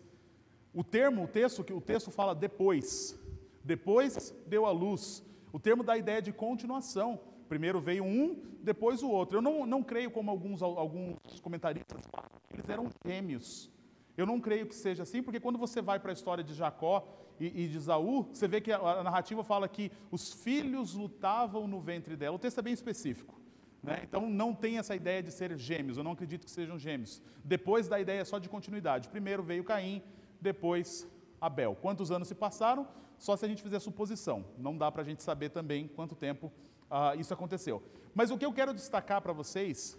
O 0.73 0.83
termo, 0.83 1.25
o 1.25 1.27
texto, 1.27 1.63
que 1.63 1.71
o 1.71 1.79
texto 1.79 2.09
fala 2.09 2.33
depois. 2.33 3.15
Depois 3.63 4.33
deu 4.47 4.65
a 4.65 4.71
luz. 4.71 5.23
O 5.51 5.59
termo 5.59 5.83
dá 5.83 5.93
a 5.93 5.97
ideia 5.97 6.21
de 6.21 6.31
continuação. 6.31 7.19
Primeiro 7.47 7.79
veio 7.79 8.03
um, 8.03 8.41
depois 8.61 9.01
o 9.01 9.09
outro. 9.09 9.37
Eu 9.37 9.41
não, 9.41 9.65
não 9.65 9.81
creio 9.81 10.11
como 10.11 10.29
alguns, 10.29 10.61
alguns 10.61 11.17
comentaristas 11.41 12.03
falam, 12.11 12.29
eles 12.53 12.67
eram 12.69 12.89
gêmeos. 13.05 13.69
Eu 14.17 14.25
não 14.25 14.39
creio 14.39 14.65
que 14.65 14.75
seja 14.75 15.03
assim, 15.03 15.21
porque 15.21 15.39
quando 15.39 15.59
você 15.59 15.81
vai 15.81 15.99
para 15.99 16.11
a 16.11 16.13
história 16.13 16.43
de 16.43 16.53
Jacó 16.53 17.07
e, 17.39 17.63
e 17.63 17.67
de 17.67 17.77
Isaú, 17.77 18.27
você 18.33 18.47
vê 18.47 18.59
que 18.59 18.71
a, 18.71 18.77
a, 18.77 19.03
narrativa 19.03 19.43
fala 19.43 19.67
que 19.67 19.91
os 20.11 20.33
filhos 20.33 20.95
lutavam 20.95 21.67
no 21.67 21.79
ventre 21.79 22.15
dela. 22.15 22.35
O 22.35 22.39
texto 22.39 22.57
é 22.57 22.61
bem 22.63 22.73
específico. 22.73 23.39
Né? 23.81 24.01
Então 24.03 24.27
não 24.27 24.55
tem 24.55 24.79
essa 24.79 24.95
ideia 24.95 25.21
de 25.21 25.31
ser 25.31 25.55
gêmeos, 25.57 25.97
eu 25.97 26.03
não 26.03 26.11
acredito 26.11 26.45
que 26.45 26.51
sejam 26.51 26.79
gêmeos. 26.79 27.21
Depois 27.43 27.87
da 27.87 27.99
ideia 27.99 28.25
só 28.25 28.39
de 28.39 28.49
continuidade. 28.49 29.07
Primeiro 29.07 29.43
veio 29.43 29.63
Caim, 29.63 30.01
depois 30.41 31.07
Abel. 31.39 31.77
Quantos 31.79 32.11
anos 32.11 32.27
se 32.27 32.35
passaram? 32.35 32.87
Só 33.17 33.35
se 33.35 33.45
a 33.45 33.47
gente 33.47 33.61
fizer 33.61 33.79
suposição. 33.79 34.45
Não 34.57 34.77
dá 34.77 34.91
para 34.91 35.01
a 35.01 35.05
gente 35.05 35.23
saber 35.23 35.49
também 35.49 35.87
quanto 35.87 36.15
tempo 36.15 36.51
ah, 36.89 37.15
isso 37.15 37.33
aconteceu. 37.33 37.83
Mas 38.13 38.31
o 38.31 38.37
que 38.37 38.45
eu 38.45 38.53
quero 38.53 38.73
destacar 38.73 39.21
para 39.21 39.33
vocês, 39.33 39.97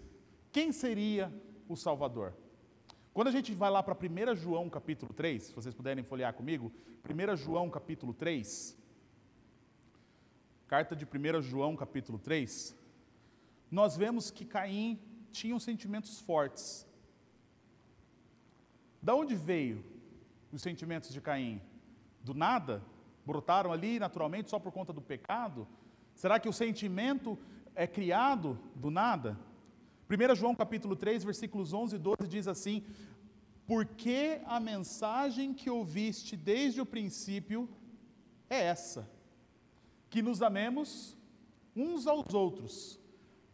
quem 0.51 0.71
seria 0.71 1.31
o 1.67 1.75
Salvador? 1.75 2.33
Quando 3.13 3.27
a 3.27 3.31
gente 3.31 3.53
vai 3.53 3.69
lá 3.69 3.83
para 3.83 3.95
1 3.95 4.35
João 4.35 4.69
capítulo 4.69 5.13
3, 5.13 5.43
se 5.43 5.53
vocês 5.53 5.75
puderem 5.75 6.03
folhear 6.03 6.33
comigo, 6.33 6.71
1 7.03 7.35
João 7.35 7.69
capítulo 7.69 8.13
3, 8.13 8.77
carta 10.67 10.95
de 10.95 11.05
1 11.05 11.41
João 11.41 11.75
capítulo 11.75 12.17
3, 12.17 12.75
nós 13.69 13.97
vemos 13.97 14.31
que 14.31 14.45
Caim 14.45 14.99
tinha 15.31 15.59
sentimentos 15.59 16.19
fortes. 16.19 16.87
Da 19.01 19.15
onde 19.15 19.35
veio 19.35 19.83
os 20.51 20.61
sentimentos 20.61 21.11
de 21.11 21.21
Caim? 21.21 21.61
Do 22.23 22.33
nada? 22.33 22.83
Brotaram 23.29 23.71
ali 23.71 23.99
naturalmente 23.99 24.49
só 24.49 24.57
por 24.57 24.71
conta 24.71 24.91
do 24.91 25.03
pecado? 25.03 25.67
Será 26.15 26.39
que 26.39 26.49
o 26.49 26.53
sentimento 26.53 27.37
é 27.75 27.85
criado 27.85 28.59
do 28.73 28.89
nada? 28.89 29.37
1 30.09 30.33
João 30.33 30.55
capítulo 30.55 30.95
3, 30.95 31.23
versículos 31.23 31.71
11 31.71 31.95
e 31.95 31.99
12 31.99 32.27
diz 32.27 32.47
assim: 32.47 32.83
Porque 33.67 34.41
a 34.45 34.59
mensagem 34.59 35.53
que 35.53 35.69
ouviste 35.69 36.35
desde 36.35 36.81
o 36.81 36.87
princípio 36.87 37.69
é 38.49 38.63
essa, 38.63 39.07
que 40.09 40.23
nos 40.23 40.41
amemos 40.41 41.15
uns 41.75 42.07
aos 42.07 42.33
outros, 42.33 42.99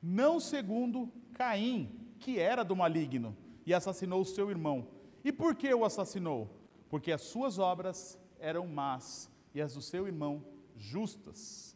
não 0.02 0.40
segundo 0.40 1.12
Caim, 1.34 2.00
que 2.18 2.40
era 2.40 2.64
do 2.64 2.78
maligno 2.78 3.36
e 3.66 3.74
assassinou 3.74 4.22
o 4.22 4.26
seu 4.26 4.50
irmão. 4.50 4.88
E 5.22 5.34
por 5.34 5.54
que 5.54 5.74
o 5.74 5.84
assassinou? 5.84 6.50
Porque 6.90 7.12
as 7.12 7.24
suas 7.24 7.60
obras 7.60 8.18
eram 8.40 8.66
más 8.68 9.35
e 9.56 9.62
as 9.62 9.74
do 9.74 9.82
seu 9.82 10.06
irmão 10.06 10.44
justas. 10.76 11.76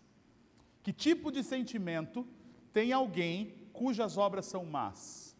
Que 0.83 0.91
tipo 0.91 1.31
de 1.31 1.41
sentimento 1.41 2.27
tem 2.74 2.91
alguém 2.91 3.55
cujas 3.71 4.17
obras 4.17 4.45
são 4.45 4.65
más? 4.65 5.33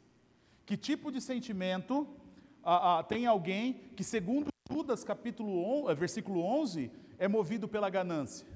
Que 0.66 0.78
tipo 0.78 1.12
de 1.12 1.20
sentimento 1.20 2.08
ah, 2.64 3.00
ah, 3.00 3.04
tem 3.04 3.26
alguém 3.26 3.74
que, 3.96 4.04
segundo 4.04 4.48
Judas, 4.72 5.04
capítulo 5.04 5.86
11, 5.86 5.96
versículo 5.96 6.42
11, 6.42 6.90
é 7.18 7.28
movido 7.28 7.68
pela 7.68 7.90
ganância? 7.90 8.48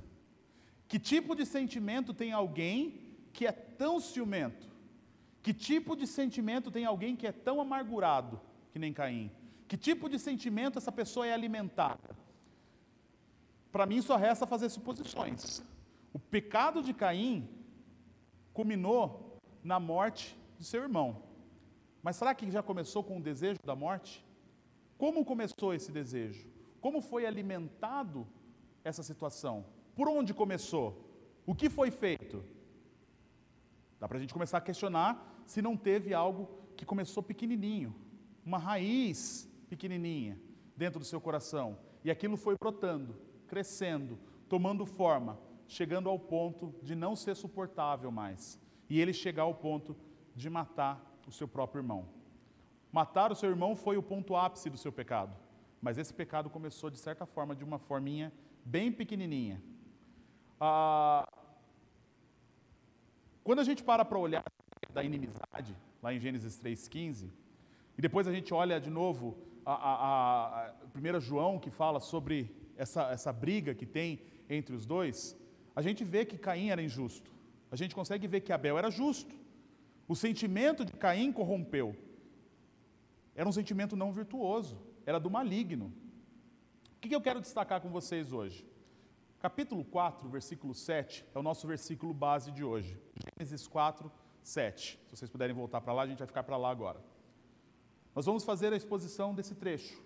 Que 0.87 0.97
tipo 0.97 1.35
de 1.35 1.45
sentimento 1.45 2.13
tem 2.13 2.31
alguém 2.31 3.01
que 3.33 3.45
é 3.45 3.51
tão 3.51 3.99
ciumento? 3.99 4.67
Que 5.41 5.53
tipo 5.53 5.95
de 5.95 6.07
sentimento 6.07 6.71
tem 6.71 6.85
alguém 6.85 7.17
que 7.17 7.27
é 7.27 7.33
tão 7.33 7.59
amargurado 7.59 8.39
que 8.71 8.79
nem 8.79 8.93
Caim? 8.93 9.29
Que 9.67 9.75
tipo 9.75 10.07
de 10.07 10.17
sentimento 10.17 10.77
essa 10.77 10.91
pessoa 10.91 11.27
é 11.27 11.33
alimentada? 11.33 12.22
Para 13.73 13.87
mim 13.87 14.03
só 14.03 14.15
resta 14.15 14.45
fazer 14.45 14.69
suposições. 14.69 15.63
O 16.13 16.19
pecado 16.19 16.83
de 16.83 16.93
Caim 16.93 17.49
culminou 18.53 19.39
na 19.63 19.79
morte 19.79 20.37
de 20.59 20.63
seu 20.63 20.83
irmão. 20.83 21.23
Mas 22.03 22.15
será 22.15 22.35
que 22.35 22.51
já 22.51 22.61
começou 22.61 23.03
com 23.03 23.17
o 23.17 23.21
desejo 23.21 23.57
da 23.65 23.75
morte? 23.75 24.23
Como 24.95 25.25
começou 25.25 25.73
esse 25.73 25.91
desejo? 25.91 26.47
Como 26.79 27.01
foi 27.01 27.25
alimentado 27.25 28.27
essa 28.83 29.01
situação? 29.01 29.65
Por 29.95 30.07
onde 30.07 30.35
começou? 30.35 31.09
O 31.43 31.55
que 31.55 31.67
foi 31.67 31.89
feito? 31.89 32.45
Dá 33.99 34.07
para 34.07 34.19
a 34.19 34.21
gente 34.21 34.35
começar 34.35 34.59
a 34.59 34.61
questionar 34.61 35.41
se 35.47 35.63
não 35.63 35.75
teve 35.75 36.13
algo 36.13 36.47
que 36.77 36.85
começou 36.85 37.23
pequenininho, 37.23 37.95
uma 38.45 38.59
raiz 38.59 39.49
pequenininha 39.67 40.39
dentro 40.77 40.99
do 40.99 41.05
seu 41.05 41.19
coração, 41.19 41.79
e 42.03 42.11
aquilo 42.11 42.37
foi 42.37 42.55
brotando, 42.59 43.15
crescendo, 43.47 44.17
tomando 44.50 44.85
forma, 44.85 45.39
chegando 45.67 46.09
ao 46.09 46.19
ponto 46.19 46.73
de 46.81 46.95
não 46.95 47.15
ser 47.15 47.35
suportável 47.35 48.12
mais, 48.12 48.59
e 48.89 49.00
ele 49.00 49.13
chegar 49.13 49.43
ao 49.43 49.55
ponto 49.55 49.95
de 50.35 50.50
matar 50.50 51.19
o 51.27 51.31
seu 51.31 51.47
próprio 51.47 51.79
irmão. 51.79 52.07
Matar 52.91 53.31
o 53.31 53.35
seu 53.35 53.50
irmão 53.50 53.75
foi 53.75 53.97
o 53.97 54.03
ponto 54.03 54.35
ápice 54.35 54.69
do 54.69 54.77
seu 54.77 54.91
pecado, 54.91 55.35
mas 55.81 55.97
esse 55.97 56.13
pecado 56.13 56.50
começou 56.50 56.89
de 56.89 56.97
certa 56.97 57.25
forma 57.25 57.55
de 57.55 57.63
uma 57.63 57.79
forminha 57.79 58.31
bem 58.65 58.91
pequenininha, 58.91 59.62
ah, 60.59 61.27
quando 63.43 63.59
a 63.59 63.63
gente 63.65 63.83
para 63.83 64.05
para 64.05 64.17
olhar 64.17 64.45
da 64.93 65.03
inimizade, 65.03 65.75
lá 66.01 66.13
em 66.13 66.19
Gênesis 66.19 66.57
3,15, 66.62 67.29
e 67.97 68.01
depois 68.01 68.27
a 68.27 68.31
gente 68.31 68.53
olha 68.53 68.79
de 68.79 68.89
novo 68.89 69.38
a, 69.65 69.73
a, 69.73 70.67
a 70.67 70.73
1 70.95 71.19
João, 71.19 71.59
que 71.59 71.69
fala 71.69 72.00
sobre 72.00 72.55
essa, 72.77 73.11
essa 73.11 73.31
briga 73.31 73.73
que 73.73 73.85
tem 73.85 74.21
entre 74.49 74.75
os 74.75 74.85
dois, 74.85 75.37
a 75.75 75.81
gente 75.81 76.03
vê 76.03 76.25
que 76.25 76.37
Caim 76.37 76.69
era 76.69 76.81
injusto. 76.81 77.31
A 77.71 77.75
gente 77.75 77.95
consegue 77.95 78.27
ver 78.27 78.41
que 78.41 78.53
Abel 78.53 78.77
era 78.77 78.89
justo. 78.89 79.35
O 80.07 80.15
sentimento 80.15 80.85
de 80.85 80.91
Caim 80.93 81.31
corrompeu. 81.31 81.95
Era 83.35 83.47
um 83.47 83.51
sentimento 83.51 83.95
não 83.95 84.11
virtuoso, 84.11 84.79
era 85.05 85.19
do 85.19 85.29
maligno. 85.29 85.91
O 86.97 86.99
que 86.99 87.15
eu 87.15 87.21
quero 87.21 87.41
destacar 87.41 87.81
com 87.81 87.89
vocês 87.89 88.31
hoje? 88.31 88.65
Capítulo 89.39 89.83
4, 89.83 90.29
versículo 90.29 90.73
7 90.73 91.25
é 91.33 91.39
o 91.39 91.43
nosso 91.43 91.67
versículo 91.67 92.13
base 92.13 92.51
de 92.51 92.63
hoje. 92.63 92.97
Gênesis 93.37 93.67
4, 93.67 94.11
7. 94.41 94.99
Se 95.07 95.17
vocês 95.17 95.29
puderem 95.29 95.55
voltar 95.55 95.81
para 95.81 95.93
lá, 95.93 96.03
a 96.03 96.07
gente 96.07 96.19
vai 96.19 96.27
ficar 96.27 96.43
para 96.43 96.55
lá 96.57 96.69
agora. 96.69 97.01
Nós 98.15 98.25
vamos 98.25 98.43
fazer 98.43 98.71
a 98.71 98.75
exposição 98.75 99.33
desse 99.33 99.55
trecho 99.55 100.02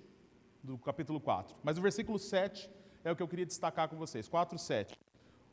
do 0.67 0.77
capítulo 0.77 1.19
4. 1.21 1.55
Mas 1.63 1.77
o 1.77 1.81
versículo 1.81 2.19
7 2.19 2.69
é 3.01 3.09
o 3.09 3.15
que 3.15 3.23
eu 3.23 3.27
queria 3.27 3.45
destacar 3.45 3.87
com 3.87 3.95
vocês. 3.95 4.27
4, 4.27 4.59
7. 4.59 4.99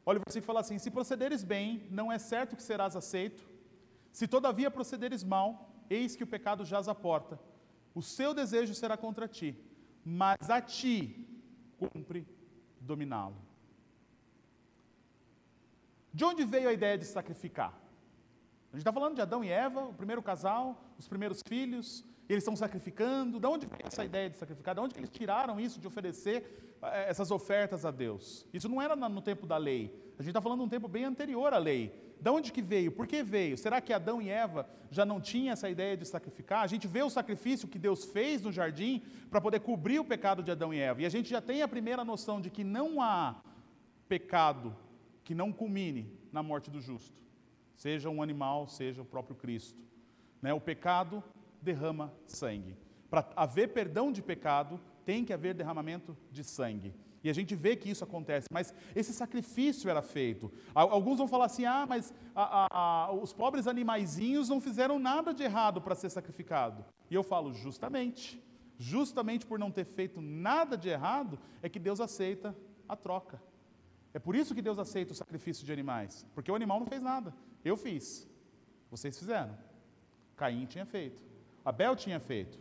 Olha 0.04 0.18
o 0.18 0.22
versículo 0.26 0.46
fala 0.46 0.60
assim: 0.60 0.76
Se 0.78 0.90
procederes 0.90 1.44
bem, 1.44 1.86
não 1.88 2.10
é 2.10 2.18
certo 2.18 2.56
que 2.56 2.62
serás 2.62 2.96
aceito. 2.96 3.48
Se 4.10 4.26
todavia 4.26 4.70
procederes 4.70 5.22
mal, 5.22 5.72
eis 5.88 6.16
que 6.16 6.24
o 6.24 6.26
pecado 6.26 6.64
jaz 6.64 6.88
à 6.88 6.94
porta. 6.94 7.38
O 7.94 8.02
seu 8.02 8.34
desejo 8.34 8.74
será 8.74 8.96
contra 8.96 9.28
ti, 9.28 9.56
mas 10.04 10.50
a 10.50 10.60
ti 10.60 11.24
cumpre 11.78 12.26
dominá-lo. 12.80 13.36
De 16.12 16.24
onde 16.24 16.44
veio 16.44 16.68
a 16.68 16.72
ideia 16.72 16.98
de 16.98 17.04
sacrificar? 17.04 17.72
A 18.72 18.76
gente 18.76 18.82
está 18.82 18.92
falando 18.92 19.14
de 19.14 19.20
Adão 19.20 19.44
e 19.44 19.48
Eva, 19.48 19.84
o 19.84 19.94
primeiro 19.94 20.22
casal, 20.22 20.84
os 20.98 21.06
primeiros 21.06 21.40
filhos, 21.46 22.04
eles 22.28 22.42
estão 22.42 22.56
sacrificando. 22.56 23.38
De 23.38 23.46
onde 23.46 23.66
veio 23.66 23.86
essa 23.86 24.04
ideia 24.04 24.30
de 24.30 24.36
sacrificar? 24.36 24.74
De 24.74 24.80
onde 24.80 24.94
que 24.94 25.00
eles 25.00 25.10
tiraram 25.10 25.60
isso 25.60 25.80
de 25.80 25.86
oferecer 25.86 26.76
eh, 26.82 27.06
essas 27.08 27.30
ofertas 27.30 27.84
a 27.84 27.90
Deus? 27.90 28.46
Isso 28.52 28.68
não 28.68 28.80
era 28.80 28.96
no 28.96 29.20
tempo 29.20 29.46
da 29.46 29.56
lei. 29.56 29.94
A 30.18 30.22
gente 30.22 30.30
está 30.30 30.40
falando 30.40 30.60
de 30.60 30.66
um 30.66 30.68
tempo 30.68 30.88
bem 30.88 31.04
anterior 31.04 31.52
à 31.52 31.58
lei. 31.58 31.92
De 32.20 32.30
onde 32.30 32.52
que 32.52 32.62
veio? 32.62 32.90
Por 32.92 33.06
que 33.06 33.22
veio? 33.22 33.58
Será 33.58 33.80
que 33.80 33.92
Adão 33.92 34.22
e 34.22 34.30
Eva 34.30 34.66
já 34.90 35.04
não 35.04 35.20
tinham 35.20 35.52
essa 35.52 35.68
ideia 35.68 35.96
de 35.96 36.06
sacrificar? 36.06 36.62
A 36.62 36.66
gente 36.66 36.86
vê 36.86 37.02
o 37.02 37.10
sacrifício 37.10 37.68
que 37.68 37.78
Deus 37.78 38.04
fez 38.04 38.40
no 38.40 38.50
jardim 38.50 39.02
para 39.30 39.40
poder 39.40 39.60
cobrir 39.60 39.98
o 39.98 40.04
pecado 40.04 40.42
de 40.42 40.50
Adão 40.50 40.72
e 40.72 40.78
Eva. 40.78 41.02
E 41.02 41.06
a 41.06 41.10
gente 41.10 41.28
já 41.28 41.40
tem 41.40 41.60
a 41.60 41.68
primeira 41.68 42.04
noção 42.04 42.40
de 42.40 42.48
que 42.48 42.64
não 42.64 43.02
há 43.02 43.42
pecado 44.08 44.74
que 45.24 45.34
não 45.34 45.52
culmine 45.52 46.10
na 46.30 46.42
morte 46.42 46.70
do 46.70 46.80
justo, 46.80 47.20
seja 47.76 48.10
um 48.10 48.22
animal, 48.22 48.68
seja 48.68 49.02
o 49.02 49.04
próprio 49.04 49.34
Cristo. 49.34 49.82
Né? 50.40 50.52
O 50.52 50.60
pecado 50.60 51.24
derrama 51.64 52.12
sangue. 52.26 52.76
Para 53.10 53.28
haver 53.34 53.72
perdão 53.72 54.12
de 54.12 54.22
pecado, 54.22 54.80
tem 55.04 55.24
que 55.24 55.32
haver 55.32 55.54
derramamento 55.54 56.16
de 56.30 56.44
sangue. 56.44 56.94
E 57.22 57.30
a 57.30 57.32
gente 57.32 57.54
vê 57.54 57.74
que 57.74 57.88
isso 57.88 58.04
acontece, 58.04 58.48
mas 58.52 58.74
esse 58.94 59.12
sacrifício 59.14 59.88
era 59.88 60.02
feito. 60.02 60.52
Alguns 60.74 61.16
vão 61.18 61.26
falar 61.26 61.46
assim: 61.46 61.64
ah, 61.64 61.86
mas 61.88 62.12
a, 62.34 62.66
a, 62.66 62.68
a, 63.06 63.12
os 63.12 63.32
pobres 63.32 63.66
animaizinhos 63.66 64.50
não 64.50 64.60
fizeram 64.60 64.98
nada 64.98 65.32
de 65.32 65.42
errado 65.42 65.80
para 65.80 65.94
ser 65.94 66.10
sacrificado. 66.10 66.84
E 67.10 67.14
eu 67.14 67.22
falo, 67.22 67.54
justamente, 67.54 68.42
justamente 68.76 69.46
por 69.46 69.58
não 69.58 69.70
ter 69.70 69.86
feito 69.86 70.20
nada 70.20 70.76
de 70.76 70.90
errado, 70.90 71.38
é 71.62 71.68
que 71.68 71.78
Deus 71.78 71.98
aceita 71.98 72.54
a 72.86 72.94
troca. 72.94 73.40
É 74.12 74.18
por 74.18 74.36
isso 74.36 74.54
que 74.54 74.62
Deus 74.62 74.78
aceita 74.78 75.12
o 75.12 75.16
sacrifício 75.16 75.64
de 75.64 75.72
animais, 75.72 76.26
porque 76.34 76.50
o 76.50 76.54
animal 76.54 76.78
não 76.78 76.86
fez 76.86 77.02
nada. 77.02 77.34
Eu 77.64 77.76
fiz, 77.76 78.28
vocês 78.90 79.18
fizeram. 79.18 79.56
Caim 80.36 80.66
tinha 80.66 80.84
feito, 80.84 81.22
Abel 81.64 81.96
tinha 81.96 82.20
feito. 82.20 82.58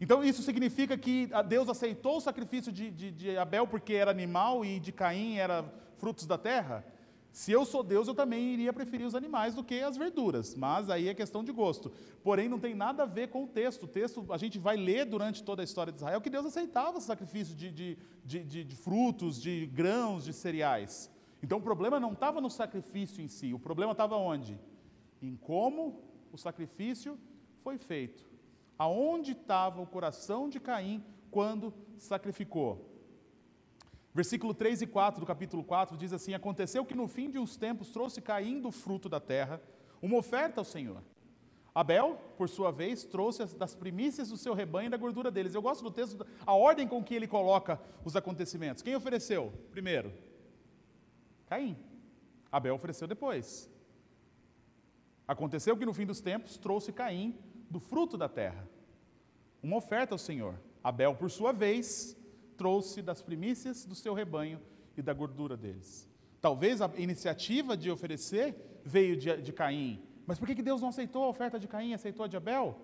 Então 0.00 0.24
isso 0.24 0.42
significa 0.42 0.98
que 0.98 1.30
Deus 1.48 1.68
aceitou 1.68 2.16
o 2.16 2.20
sacrifício 2.20 2.72
de, 2.72 2.90
de, 2.90 3.10
de 3.12 3.38
Abel 3.38 3.66
porque 3.66 3.94
era 3.94 4.10
animal 4.10 4.64
e 4.64 4.80
de 4.80 4.90
Caim 4.90 5.36
era 5.36 5.64
frutos 5.96 6.26
da 6.26 6.36
terra? 6.36 6.84
Se 7.32 7.50
eu 7.50 7.64
sou 7.64 7.82
Deus, 7.82 8.06
eu 8.06 8.14
também 8.14 8.52
iria 8.52 8.74
preferir 8.74 9.06
os 9.06 9.14
animais 9.14 9.54
do 9.54 9.64
que 9.64 9.80
as 9.80 9.96
verduras, 9.96 10.54
mas 10.54 10.90
aí 10.90 11.08
é 11.08 11.14
questão 11.14 11.42
de 11.42 11.50
gosto. 11.50 11.90
Porém, 12.22 12.46
não 12.46 12.58
tem 12.58 12.74
nada 12.74 13.04
a 13.04 13.06
ver 13.06 13.28
com 13.28 13.44
o 13.44 13.46
texto. 13.46 13.84
O 13.84 13.88
texto, 13.88 14.26
a 14.30 14.36
gente 14.36 14.58
vai 14.58 14.76
ler 14.76 15.06
durante 15.06 15.42
toda 15.42 15.62
a 15.62 15.64
história 15.64 15.90
de 15.90 15.98
Israel 15.98 16.20
que 16.20 16.28
Deus 16.28 16.44
aceitava 16.44 16.98
o 16.98 17.00
sacrifício 17.00 17.54
de, 17.54 17.96
de, 18.22 18.76
frutos, 18.76 19.40
de 19.40 19.64
grãos, 19.66 20.24
de 20.24 20.34
cereais. 20.34 21.10
Então, 21.42 21.56
o 21.56 21.62
problema 21.62 21.98
não 21.98 22.12
estava 22.12 22.38
no 22.38 22.50
sacrifício 22.50 23.24
em 23.24 23.28
si, 23.28 23.54
o 23.54 23.58
problema 23.58 23.92
estava 23.92 24.16
onde? 24.16 24.60
Em 25.22 25.34
como 25.34 26.02
o 26.30 26.36
sacrifício 26.36 27.18
foi 27.62 27.78
feito. 27.78 28.31
Aonde 28.82 29.30
estava 29.30 29.80
o 29.80 29.86
coração 29.86 30.48
de 30.48 30.58
Caim 30.58 31.04
quando 31.30 31.72
sacrificou? 31.96 32.84
Versículo 34.12 34.52
3 34.52 34.82
e 34.82 34.88
4 34.88 35.20
do 35.20 35.26
capítulo 35.26 35.62
4 35.62 35.96
diz 35.96 36.12
assim: 36.12 36.34
Aconteceu 36.34 36.84
que 36.84 36.92
no 36.92 37.06
fim 37.06 37.30
de 37.30 37.38
uns 37.38 37.56
tempos 37.56 37.90
trouxe 37.90 38.20
Caim 38.20 38.60
do 38.60 38.72
fruto 38.72 39.08
da 39.08 39.20
terra 39.20 39.62
uma 40.02 40.16
oferta 40.16 40.60
ao 40.60 40.64
Senhor. 40.64 41.00
Abel, 41.72 42.18
por 42.36 42.48
sua 42.48 42.72
vez, 42.72 43.04
trouxe 43.04 43.56
das 43.56 43.72
primícias 43.72 44.30
do 44.30 44.36
seu 44.36 44.52
rebanho 44.52 44.88
e 44.88 44.90
da 44.90 44.96
gordura 44.96 45.30
deles. 45.30 45.54
Eu 45.54 45.62
gosto 45.62 45.84
do 45.84 45.90
texto, 45.92 46.26
a 46.44 46.52
ordem 46.52 46.88
com 46.88 47.04
que 47.04 47.14
ele 47.14 47.28
coloca 47.28 47.80
os 48.04 48.16
acontecimentos. 48.16 48.82
Quem 48.82 48.96
ofereceu 48.96 49.52
primeiro? 49.70 50.12
Caim. 51.46 51.76
Abel 52.50 52.74
ofereceu 52.74 53.06
depois. 53.06 53.70
Aconteceu 55.28 55.76
que 55.76 55.86
no 55.86 55.94
fim 55.94 56.04
dos 56.04 56.20
tempos 56.20 56.58
trouxe 56.58 56.92
Caim 56.92 57.38
do 57.72 57.80
fruto 57.80 58.18
da 58.18 58.28
terra, 58.28 58.68
uma 59.62 59.76
oferta 59.76 60.14
ao 60.14 60.18
Senhor. 60.18 60.54
Abel, 60.82 61.14
por 61.14 61.30
sua 61.30 61.52
vez, 61.52 62.16
trouxe 62.56 63.00
das 63.00 63.22
primícias 63.22 63.84
do 63.84 63.94
seu 63.94 64.14
rebanho 64.14 64.60
e 64.96 65.02
da 65.02 65.12
gordura 65.12 65.56
deles. 65.56 66.08
Talvez 66.40 66.82
a 66.82 66.90
iniciativa 66.96 67.76
de 67.76 67.90
oferecer 67.90 68.80
veio 68.84 69.16
de, 69.16 69.36
de 69.36 69.52
Caim, 69.52 70.02
mas 70.26 70.38
por 70.38 70.46
que, 70.46 70.54
que 70.54 70.62
Deus 70.62 70.80
não 70.80 70.88
aceitou 70.88 71.24
a 71.24 71.28
oferta 71.28 71.58
de 71.58 71.68
Caim 71.68 71.94
aceitou 71.94 72.24
a 72.24 72.28
de 72.28 72.36
Abel? 72.36 72.76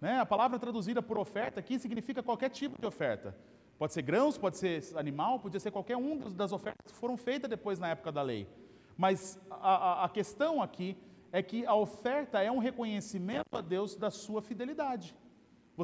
Né? 0.00 0.18
A 0.18 0.26
palavra 0.26 0.58
traduzida 0.58 1.02
por 1.02 1.18
oferta 1.18 1.60
aqui 1.60 1.78
significa 1.78 2.22
qualquer 2.22 2.50
tipo 2.50 2.80
de 2.80 2.86
oferta. 2.86 3.36
Pode 3.78 3.92
ser 3.92 4.02
grãos, 4.02 4.38
pode 4.38 4.56
ser 4.56 4.82
animal, 4.96 5.40
podia 5.40 5.58
ser 5.58 5.70
qualquer 5.70 5.96
um 5.96 6.18
das 6.30 6.52
ofertas 6.52 6.92
que 6.92 6.98
foram 6.98 7.16
feitas 7.16 7.48
depois 7.48 7.78
na 7.78 7.88
época 7.88 8.12
da 8.12 8.22
lei. 8.22 8.48
Mas 8.96 9.40
a, 9.50 10.02
a, 10.02 10.04
a 10.04 10.08
questão 10.08 10.62
aqui 10.62 10.96
é 11.32 11.42
que 11.42 11.64
a 11.66 11.74
oferta 11.74 12.40
é 12.40 12.50
um 12.50 12.58
reconhecimento 12.58 13.46
a 13.52 13.60
Deus 13.60 13.96
da 13.96 14.10
sua 14.10 14.42
fidelidade. 14.42 15.16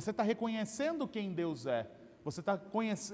Você 0.01 0.13
está 0.13 0.23
reconhecendo 0.23 1.09
quem 1.09 1.33
Deus 1.33 1.67
é. 1.67 1.91
Você 2.23 2.39
está 2.39 2.61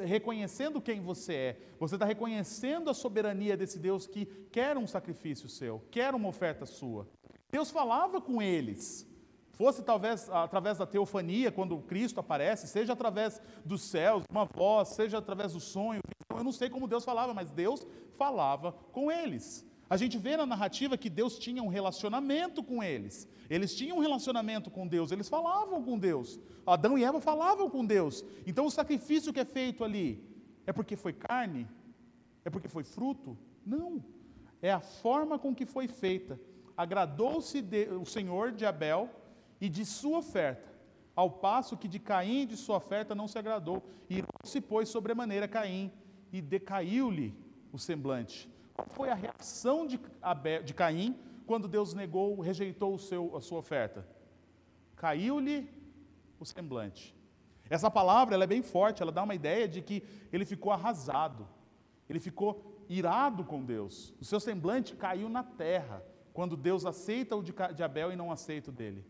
reconhecendo 0.04 0.82
quem 0.82 1.00
você 1.00 1.34
é. 1.34 1.58
Você 1.80 1.94
está 1.94 2.04
reconhecendo 2.04 2.90
a 2.90 2.94
soberania 2.94 3.56
desse 3.56 3.78
Deus 3.78 4.06
que 4.06 4.26
quer 4.52 4.76
um 4.76 4.86
sacrifício 4.86 5.48
seu, 5.48 5.82
quer 5.90 6.14
uma 6.14 6.28
oferta 6.28 6.66
sua. 6.66 7.08
Deus 7.50 7.70
falava 7.70 8.20
com 8.20 8.42
eles. 8.42 9.10
Fosse 9.52 9.82
talvez 9.82 10.28
através 10.28 10.76
da 10.76 10.86
teofania, 10.86 11.50
quando 11.50 11.78
Cristo 11.78 12.20
aparece, 12.20 12.68
seja 12.68 12.92
através 12.92 13.40
dos 13.64 13.80
céus, 13.80 14.24
uma 14.30 14.44
voz, 14.44 14.88
seja 14.88 15.16
através 15.16 15.54
do 15.54 15.60
sonho. 15.60 16.00
Eu 16.36 16.44
não 16.44 16.52
sei 16.52 16.68
como 16.68 16.86
Deus 16.86 17.04
falava, 17.04 17.32
mas 17.32 17.50
Deus 17.50 17.86
falava 18.12 18.72
com 18.92 19.10
eles. 19.10 19.64
A 19.94 19.96
gente 19.96 20.18
vê 20.18 20.36
na 20.36 20.44
narrativa 20.44 20.98
que 20.98 21.08
Deus 21.08 21.38
tinha 21.38 21.62
um 21.62 21.68
relacionamento 21.68 22.64
com 22.64 22.82
eles. 22.82 23.28
Eles 23.48 23.76
tinham 23.76 23.98
um 23.98 24.00
relacionamento 24.00 24.68
com 24.68 24.88
Deus, 24.88 25.12
eles 25.12 25.28
falavam 25.28 25.84
com 25.84 25.96
Deus. 25.96 26.40
Adão 26.66 26.98
e 26.98 27.04
Eva 27.04 27.20
falavam 27.20 27.70
com 27.70 27.86
Deus. 27.86 28.24
Então 28.44 28.66
o 28.66 28.70
sacrifício 28.72 29.32
que 29.32 29.38
é 29.38 29.44
feito 29.44 29.84
ali 29.84 30.20
é 30.66 30.72
porque 30.72 30.96
foi 30.96 31.12
carne? 31.12 31.68
É 32.44 32.50
porque 32.50 32.66
foi 32.66 32.82
fruto? 32.82 33.38
Não. 33.64 34.04
É 34.60 34.72
a 34.72 34.80
forma 34.80 35.38
com 35.38 35.54
que 35.54 35.64
foi 35.64 35.86
feita. 35.86 36.40
Agradou-se 36.76 37.64
o 38.02 38.04
Senhor 38.04 38.50
de 38.50 38.66
Abel 38.66 39.08
e 39.60 39.68
de 39.68 39.84
sua 39.84 40.18
oferta, 40.18 40.68
ao 41.14 41.30
passo 41.30 41.76
que 41.76 41.86
de 41.86 42.00
Caim 42.00 42.48
de 42.48 42.56
sua 42.56 42.78
oferta 42.78 43.14
não 43.14 43.28
se 43.28 43.38
agradou. 43.38 43.80
E 44.10 44.24
se 44.42 44.60
pôs 44.60 44.88
sobremaneira 44.88 45.46
Caim 45.46 45.92
e 46.32 46.42
decaiu-lhe 46.42 47.32
o 47.72 47.78
semblante. 47.78 48.52
Foi 48.88 49.08
a 49.08 49.14
reação 49.14 49.86
de, 49.86 50.00
Abel, 50.20 50.62
de 50.62 50.74
Caim 50.74 51.18
quando 51.46 51.68
Deus 51.68 51.94
negou, 51.94 52.40
rejeitou 52.40 52.98
seu, 52.98 53.36
a 53.36 53.40
sua 53.40 53.58
oferta? 53.58 54.06
Caiu-lhe 54.96 55.68
o 56.38 56.44
semblante. 56.44 57.14
Essa 57.68 57.90
palavra 57.90 58.42
é 58.42 58.46
bem 58.46 58.62
forte, 58.62 59.02
ela 59.02 59.12
dá 59.12 59.22
uma 59.22 59.34
ideia 59.34 59.66
de 59.66 59.80
que 59.80 60.02
ele 60.32 60.44
ficou 60.44 60.72
arrasado, 60.72 61.48
ele 62.08 62.20
ficou 62.20 62.84
irado 62.88 63.44
com 63.44 63.64
Deus. 63.64 64.14
O 64.20 64.24
seu 64.24 64.38
semblante 64.38 64.94
caiu 64.94 65.28
na 65.28 65.42
terra 65.42 66.02
quando 66.32 66.56
Deus 66.56 66.84
aceita 66.84 67.36
o 67.36 67.42
de 67.42 67.82
Abel 67.82 68.12
e 68.12 68.16
não 68.16 68.30
aceita 68.30 68.70
o 68.70 68.72
dele. 68.72 69.04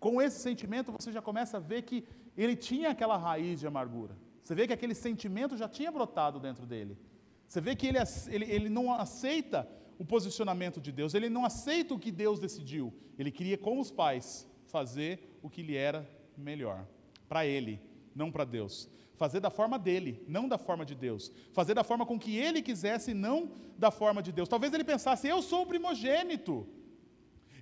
Com 0.00 0.20
esse 0.20 0.40
sentimento, 0.40 0.92
você 0.92 1.12
já 1.12 1.22
começa 1.22 1.58
a 1.58 1.60
ver 1.60 1.82
que 1.82 2.06
ele 2.36 2.56
tinha 2.56 2.90
aquela 2.90 3.16
raiz 3.16 3.60
de 3.60 3.66
amargura. 3.66 4.16
Você 4.42 4.54
vê 4.54 4.66
que 4.66 4.72
aquele 4.72 4.94
sentimento 4.94 5.56
já 5.56 5.68
tinha 5.68 5.90
brotado 5.90 6.40
dentro 6.40 6.66
dele. 6.66 6.98
Você 7.48 7.60
vê 7.60 7.76
que 7.76 7.86
ele, 7.86 7.98
ele, 8.28 8.44
ele 8.44 8.68
não 8.68 8.92
aceita 8.92 9.68
o 9.98 10.04
posicionamento 10.04 10.80
de 10.80 10.90
Deus, 10.90 11.14
ele 11.14 11.28
não 11.28 11.44
aceita 11.44 11.94
o 11.94 11.98
que 11.98 12.10
Deus 12.10 12.40
decidiu. 12.40 12.92
Ele 13.18 13.30
queria, 13.30 13.56
como 13.56 13.80
os 13.80 13.90
pais, 13.90 14.48
fazer 14.66 15.38
o 15.42 15.48
que 15.48 15.62
lhe 15.62 15.76
era 15.76 16.08
melhor. 16.36 16.86
Para 17.28 17.46
ele, 17.46 17.80
não 18.14 18.30
para 18.30 18.44
Deus. 18.44 18.88
Fazer 19.16 19.38
da 19.38 19.50
forma 19.50 19.78
dele, 19.78 20.22
não 20.26 20.48
da 20.48 20.58
forma 20.58 20.84
de 20.84 20.94
Deus. 20.94 21.30
Fazer 21.52 21.74
da 21.74 21.84
forma 21.84 22.04
com 22.04 22.18
que 22.18 22.36
ele 22.36 22.60
quisesse, 22.60 23.14
não 23.14 23.52
da 23.78 23.90
forma 23.90 24.20
de 24.20 24.32
Deus. 24.32 24.48
Talvez 24.48 24.72
ele 24.74 24.82
pensasse: 24.82 25.28
eu 25.28 25.40
sou 25.40 25.62
o 25.62 25.66
primogênito, 25.66 26.66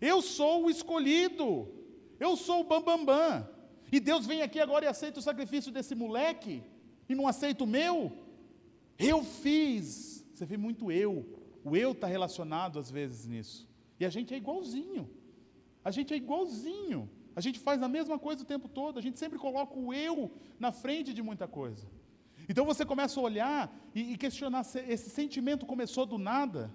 eu 0.00 0.22
sou 0.22 0.64
o 0.64 0.70
escolhido, 0.70 1.68
eu 2.18 2.36
sou 2.36 2.62
o 2.62 2.64
bambambam. 2.64 3.04
Bam, 3.04 3.40
bam. 3.40 3.48
E 3.92 4.00
Deus 4.00 4.26
vem 4.26 4.40
aqui 4.40 4.58
agora 4.58 4.86
e 4.86 4.88
aceita 4.88 5.20
o 5.20 5.22
sacrifício 5.22 5.70
desse 5.70 5.94
moleque, 5.94 6.62
e 7.06 7.14
não 7.14 7.28
aceita 7.28 7.64
o 7.64 7.66
meu. 7.66 8.10
Eu 9.02 9.22
fiz. 9.24 10.24
Você 10.32 10.46
vê 10.46 10.56
muito 10.56 10.90
eu. 10.90 11.26
O 11.64 11.76
eu 11.76 11.92
está 11.92 12.06
relacionado 12.06 12.78
às 12.78 12.90
vezes 12.90 13.26
nisso. 13.26 13.68
E 13.98 14.04
a 14.04 14.10
gente 14.10 14.34
é 14.34 14.36
igualzinho. 14.36 15.08
A 15.84 15.90
gente 15.90 16.12
é 16.12 16.16
igualzinho. 16.16 17.08
A 17.34 17.40
gente 17.40 17.58
faz 17.58 17.82
a 17.82 17.88
mesma 17.88 18.18
coisa 18.18 18.42
o 18.42 18.46
tempo 18.46 18.68
todo. 18.68 18.98
A 18.98 19.02
gente 19.02 19.18
sempre 19.18 19.38
coloca 19.38 19.78
o 19.78 19.92
eu 19.92 20.30
na 20.58 20.72
frente 20.72 21.12
de 21.12 21.22
muita 21.22 21.46
coisa. 21.48 21.86
Então 22.48 22.64
você 22.64 22.84
começa 22.84 23.18
a 23.18 23.22
olhar 23.22 23.74
e, 23.94 24.12
e 24.12 24.16
questionar 24.16 24.64
se 24.64 24.80
esse 24.80 25.10
sentimento 25.10 25.64
começou 25.64 26.04
do 26.04 26.18
nada. 26.18 26.72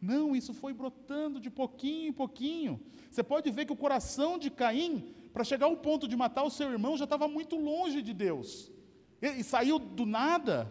Não, 0.00 0.34
isso 0.36 0.52
foi 0.52 0.72
brotando 0.72 1.40
de 1.40 1.50
pouquinho 1.50 2.08
em 2.08 2.12
pouquinho. 2.12 2.80
Você 3.10 3.22
pode 3.22 3.50
ver 3.50 3.64
que 3.64 3.72
o 3.72 3.76
coração 3.76 4.38
de 4.38 4.50
Caim, 4.50 5.14
para 5.32 5.44
chegar 5.44 5.66
ao 5.66 5.76
ponto 5.76 6.06
de 6.06 6.16
matar 6.16 6.42
o 6.42 6.50
seu 6.50 6.70
irmão, 6.70 6.96
já 6.96 7.04
estava 7.04 7.26
muito 7.28 7.56
longe 7.56 8.02
de 8.02 8.12
Deus. 8.12 8.70
E, 9.22 9.28
e 9.40 9.44
saiu 9.44 9.78
do 9.78 10.04
nada. 10.04 10.70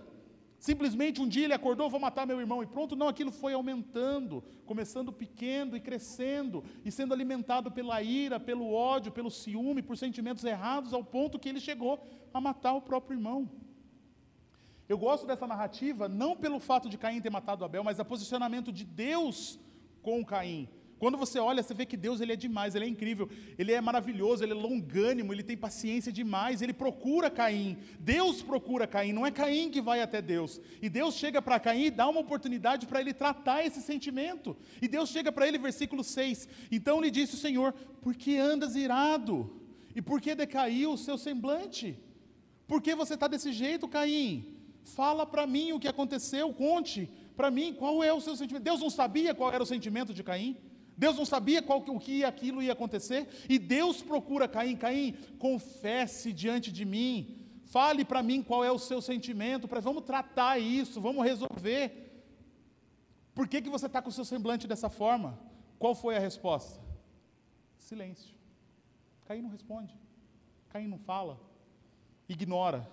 Simplesmente 0.63 1.21
um 1.21 1.27
dia 1.27 1.43
ele 1.43 1.53
acordou, 1.53 1.89
vou 1.89 1.99
matar 1.99 2.25
meu 2.25 2.39
irmão 2.39 2.63
e 2.63 2.65
pronto. 2.65 2.95
Não, 2.95 3.09
aquilo 3.09 3.33
foi 3.33 3.51
aumentando, 3.51 4.41
começando 4.65 5.11
pequeno 5.11 5.75
e 5.75 5.81
crescendo, 5.81 6.63
e 6.85 6.89
sendo 6.89 7.13
alimentado 7.13 7.69
pela 7.69 8.01
ira, 8.01 8.39
pelo 8.39 8.71
ódio, 8.71 9.11
pelo 9.11 9.29
ciúme, 9.29 9.81
por 9.81 9.97
sentimentos 9.97 10.45
errados, 10.45 10.93
ao 10.93 11.03
ponto 11.03 11.37
que 11.37 11.49
ele 11.49 11.59
chegou 11.59 12.01
a 12.33 12.39
matar 12.39 12.71
o 12.75 12.81
próprio 12.81 13.17
irmão. 13.17 13.51
Eu 14.87 14.97
gosto 14.97 15.27
dessa 15.27 15.45
narrativa, 15.45 16.07
não 16.07 16.33
pelo 16.33 16.61
fato 16.61 16.87
de 16.87 16.97
Caim 16.97 17.19
ter 17.19 17.29
matado 17.29 17.65
Abel, 17.65 17.83
mas 17.83 17.99
o 17.99 18.05
posicionamento 18.05 18.71
de 18.71 18.85
Deus 18.85 19.59
com 20.01 20.23
Caim. 20.23 20.69
Quando 21.03 21.17
você 21.17 21.37
olha, 21.37 21.61
você 21.61 21.73
vê 21.73 21.85
que 21.85 21.97
Deus 21.97 22.21
ele 22.21 22.31
é 22.31 22.35
demais, 22.37 22.75
ele 22.75 22.85
é 22.85 22.87
incrível, 22.87 23.29
ele 23.57 23.73
é 23.73 23.81
maravilhoso, 23.81 24.41
ele 24.41 24.53
é 24.53 24.55
longânimo, 24.55 25.33
ele 25.33 25.43
tem 25.43 25.57
paciência 25.57 26.13
demais, 26.13 26.61
ele 26.61 26.71
procura 26.71 27.29
Caim. 27.29 27.77
Deus 27.99 28.41
procura 28.41 28.87
Caim, 28.87 29.11
não 29.11 29.25
é 29.25 29.29
Caim 29.29 29.69
que 29.69 29.81
vai 29.81 30.01
até 30.01 30.21
Deus. 30.21 30.61
E 30.81 30.87
Deus 30.87 31.15
chega 31.15 31.41
para 31.41 31.59
Caim 31.59 31.87
e 31.87 31.91
dá 31.91 32.07
uma 32.07 32.21
oportunidade 32.21 32.87
para 32.87 33.01
ele 33.01 33.13
tratar 33.13 33.65
esse 33.65 33.81
sentimento. 33.81 34.55
E 34.81 34.87
Deus 34.87 35.09
chega 35.09 35.29
para 35.29 35.45
ele, 35.45 35.57
versículo 35.57 36.05
6. 36.05 36.47
Então 36.71 37.01
lhe 37.01 37.11
disse 37.11 37.33
o 37.33 37.37
Senhor: 37.45 37.73
Por 38.01 38.15
que 38.15 38.37
andas 38.37 38.73
irado? 38.73 39.61
E 39.93 40.01
por 40.01 40.21
que 40.21 40.33
decaiu 40.33 40.93
o 40.93 40.97
seu 40.97 41.17
semblante? 41.17 41.99
Por 42.65 42.81
que 42.81 42.95
você 42.95 43.15
está 43.15 43.27
desse 43.27 43.51
jeito, 43.51 43.89
Caim? 43.89 44.55
Fala 44.85 45.25
para 45.25 45.45
mim 45.45 45.73
o 45.73 45.81
que 45.81 45.89
aconteceu, 45.89 46.53
conte 46.53 47.11
para 47.35 47.51
mim 47.51 47.73
qual 47.73 48.01
é 48.01 48.13
o 48.13 48.21
seu 48.21 48.37
sentimento. 48.37 48.63
Deus 48.63 48.79
não 48.79 48.89
sabia 48.89 49.35
qual 49.35 49.51
era 49.51 49.61
o 49.61 49.65
sentimento 49.65 50.13
de 50.13 50.23
Caim? 50.23 50.55
Deus 50.97 51.17
não 51.17 51.25
sabia 51.25 51.61
qual, 51.61 51.79
o 51.79 51.99
que 51.99 52.23
aquilo 52.23 52.61
ia 52.61 52.73
acontecer, 52.73 53.27
e 53.49 53.57
Deus 53.57 54.01
procura 54.01 54.47
Caim, 54.47 54.75
Caim, 54.75 55.13
confesse 55.39 56.31
diante 56.31 56.71
de 56.71 56.85
mim, 56.85 57.39
fale 57.65 58.05
para 58.05 58.21
mim 58.21 58.43
qual 58.43 58.63
é 58.63 58.71
o 58.71 58.79
seu 58.79 59.01
sentimento, 59.01 59.67
pra, 59.67 59.79
vamos 59.79 60.03
tratar 60.03 60.59
isso, 60.59 61.01
vamos 61.01 61.23
resolver. 61.23 62.25
Por 63.33 63.47
que, 63.47 63.61
que 63.61 63.69
você 63.69 63.87
está 63.87 64.01
com 64.01 64.09
o 64.09 64.13
seu 64.13 64.25
semblante 64.25 64.67
dessa 64.67 64.89
forma? 64.89 65.39
Qual 65.79 65.95
foi 65.95 66.15
a 66.15 66.19
resposta? 66.19 66.79
Silêncio. 67.77 68.33
Caim 69.25 69.41
não 69.41 69.49
responde, 69.49 69.97
Caim 70.69 70.87
não 70.87 70.99
fala, 70.99 71.39
ignora. 72.29 72.87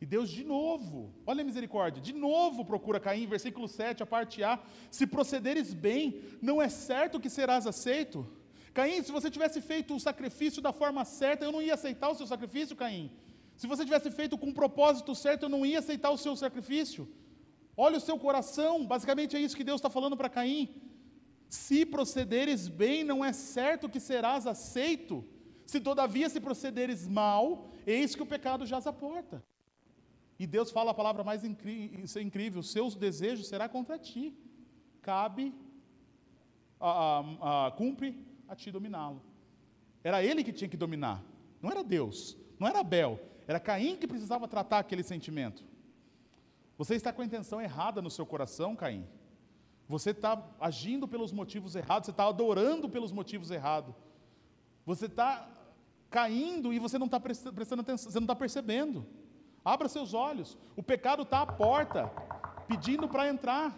E 0.00 0.06
Deus 0.06 0.30
de 0.30 0.42
novo, 0.42 1.12
olha 1.26 1.42
a 1.42 1.44
misericórdia, 1.44 2.00
de 2.00 2.14
novo 2.14 2.64
procura 2.64 2.98
Caim, 2.98 3.26
versículo 3.26 3.68
7, 3.68 4.02
a 4.02 4.06
parte 4.06 4.42
A: 4.42 4.58
se 4.90 5.06
procederes 5.06 5.74
bem, 5.74 6.22
não 6.40 6.60
é 6.60 6.70
certo 6.70 7.20
que 7.20 7.28
serás 7.28 7.66
aceito. 7.66 8.26
Caim, 8.72 9.02
se 9.02 9.12
você 9.12 9.30
tivesse 9.30 9.60
feito 9.60 9.94
o 9.94 10.00
sacrifício 10.00 10.62
da 10.62 10.72
forma 10.72 11.04
certa, 11.04 11.44
eu 11.44 11.52
não 11.52 11.60
ia 11.60 11.74
aceitar 11.74 12.08
o 12.08 12.14
seu 12.14 12.26
sacrifício, 12.26 12.74
Caim. 12.74 13.10
Se 13.56 13.66
você 13.66 13.84
tivesse 13.84 14.10
feito 14.10 14.38
com 14.38 14.48
o 14.48 14.54
propósito 14.54 15.14
certo, 15.14 15.42
eu 15.42 15.48
não 15.50 15.66
ia 15.66 15.80
aceitar 15.80 16.10
o 16.10 16.16
seu 16.16 16.34
sacrifício. 16.34 17.06
Olha 17.76 17.98
o 17.98 18.00
seu 18.00 18.18
coração, 18.18 18.86
basicamente 18.86 19.36
é 19.36 19.40
isso 19.40 19.56
que 19.56 19.64
Deus 19.64 19.80
está 19.80 19.90
falando 19.90 20.16
para 20.16 20.30
Caim. 20.30 20.74
Se 21.46 21.84
procederes 21.84 22.68
bem, 22.68 23.04
não 23.04 23.22
é 23.22 23.34
certo 23.34 23.88
que 23.88 24.00
serás 24.00 24.46
aceito. 24.46 25.24
Se 25.66 25.78
todavia 25.78 26.28
se 26.30 26.40
procederes 26.40 27.06
mal, 27.06 27.68
eis 27.86 28.14
que 28.14 28.22
o 28.22 28.26
pecado 28.26 28.64
jaz 28.64 28.86
à 28.86 28.92
porta. 28.92 29.44
E 30.40 30.46
Deus 30.46 30.70
fala 30.70 30.92
a 30.92 30.94
palavra 30.94 31.22
mais 31.22 31.44
é 31.44 32.22
incrível: 32.22 32.62
seus 32.62 32.96
desejos 32.96 33.46
será 33.46 33.68
contra 33.68 33.98
ti. 33.98 34.34
Cabe, 35.02 35.54
a, 36.80 36.90
a, 36.90 37.66
a, 37.66 37.70
cumpre 37.72 38.18
a 38.48 38.56
ti 38.56 38.72
dominá-lo. 38.72 39.20
Era 40.02 40.24
ele 40.24 40.42
que 40.42 40.50
tinha 40.50 40.68
que 40.68 40.78
dominar, 40.78 41.22
não 41.60 41.70
era 41.70 41.84
Deus, 41.84 42.38
não 42.58 42.66
era 42.66 42.80
Abel, 42.80 43.20
era 43.46 43.60
Caim 43.60 43.96
que 43.96 44.06
precisava 44.06 44.48
tratar 44.48 44.78
aquele 44.78 45.02
sentimento. 45.02 45.62
Você 46.78 46.94
está 46.94 47.12
com 47.12 47.20
a 47.20 47.24
intenção 47.26 47.60
errada 47.60 48.00
no 48.00 48.10
seu 48.10 48.24
coração, 48.24 48.74
Caim. 48.74 49.06
Você 49.86 50.10
está 50.10 50.42
agindo 50.58 51.06
pelos 51.06 51.32
motivos 51.32 51.76
errados, 51.76 52.06
você 52.06 52.12
está 52.12 52.26
adorando 52.26 52.88
pelos 52.88 53.12
motivos 53.12 53.50
errados. 53.50 53.94
Você 54.86 55.04
está 55.04 55.46
caindo 56.08 56.72
e 56.72 56.78
você 56.78 56.98
não 56.98 57.06
está 57.06 57.20
prestando 57.20 57.82
atenção, 57.82 58.10
você 58.10 58.18
não 58.18 58.24
está 58.24 58.36
percebendo. 58.36 59.06
Abra 59.64 59.88
seus 59.88 60.14
olhos. 60.14 60.56
O 60.76 60.82
pecado 60.82 61.22
está 61.22 61.42
à 61.42 61.46
porta, 61.46 62.10
pedindo 62.66 63.08
para 63.08 63.28
entrar. 63.28 63.76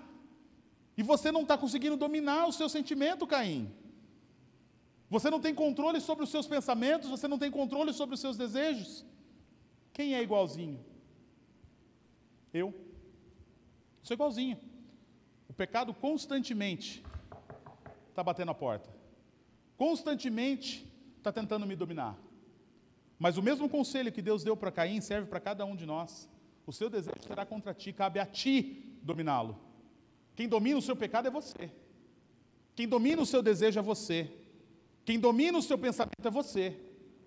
E 0.97 1.03
você 1.03 1.33
não 1.33 1.43
está 1.43 1.57
conseguindo 1.57 1.97
dominar 1.97 2.47
o 2.47 2.53
seu 2.53 2.69
sentimento, 2.69 3.27
Caim. 3.27 3.73
Você 5.09 5.29
não 5.29 5.41
tem 5.41 5.55
controle 5.55 6.01
sobre 6.01 6.25
os 6.25 6.31
seus 6.31 6.47
pensamentos, 6.47 7.11
você 7.11 7.29
não 7.29 7.39
tem 7.39 7.51
controle 7.51 7.93
sobre 7.93 8.15
os 8.15 8.21
seus 8.21 8.37
desejos. 8.37 9.05
Quem 9.93 10.15
é 10.15 10.23
igualzinho? 10.23 10.83
Eu. 12.53 12.75
Sou 14.03 14.15
igualzinho. 14.15 14.59
O 15.49 15.53
pecado 15.53 15.93
constantemente 15.93 17.05
está 18.09 18.23
batendo 18.23 18.51
a 18.51 18.55
porta. 18.55 18.89
Constantemente 19.77 20.87
está 21.19 21.33
tentando 21.33 21.67
me 21.67 21.77
dominar. 21.77 22.17
Mas 23.19 23.37
o 23.37 23.43
mesmo 23.43 23.69
conselho 23.69 24.13
que 24.13 24.23
Deus 24.23 24.43
deu 24.43 24.57
para 24.57 24.73
Caim 24.73 25.01
serve 25.01 25.29
para 25.29 25.41
cada 25.41 25.65
um 25.65 25.77
de 25.77 25.87
nós. 25.87 26.29
O 26.67 26.73
seu 26.73 26.89
desejo 26.89 27.23
será 27.27 27.45
contra 27.45 27.75
ti, 27.75 27.93
cabe 27.93 28.19
a 28.19 28.27
ti 28.27 28.99
dominá-lo. 29.03 29.59
Quem 30.35 30.49
domina 30.49 30.79
o 30.79 30.83
seu 30.83 30.97
pecado 30.97 31.29
é 31.29 31.31
você. 31.31 31.71
Quem 32.75 32.89
domina 32.89 33.21
o 33.23 33.27
seu 33.27 33.43
desejo 33.43 33.79
é 33.79 33.83
você. 33.83 34.31
Quem 35.05 35.19
domina 35.19 35.59
o 35.59 35.63
seu 35.63 35.77
pensamento 35.77 36.25
é 36.25 36.31
você. 36.31 36.77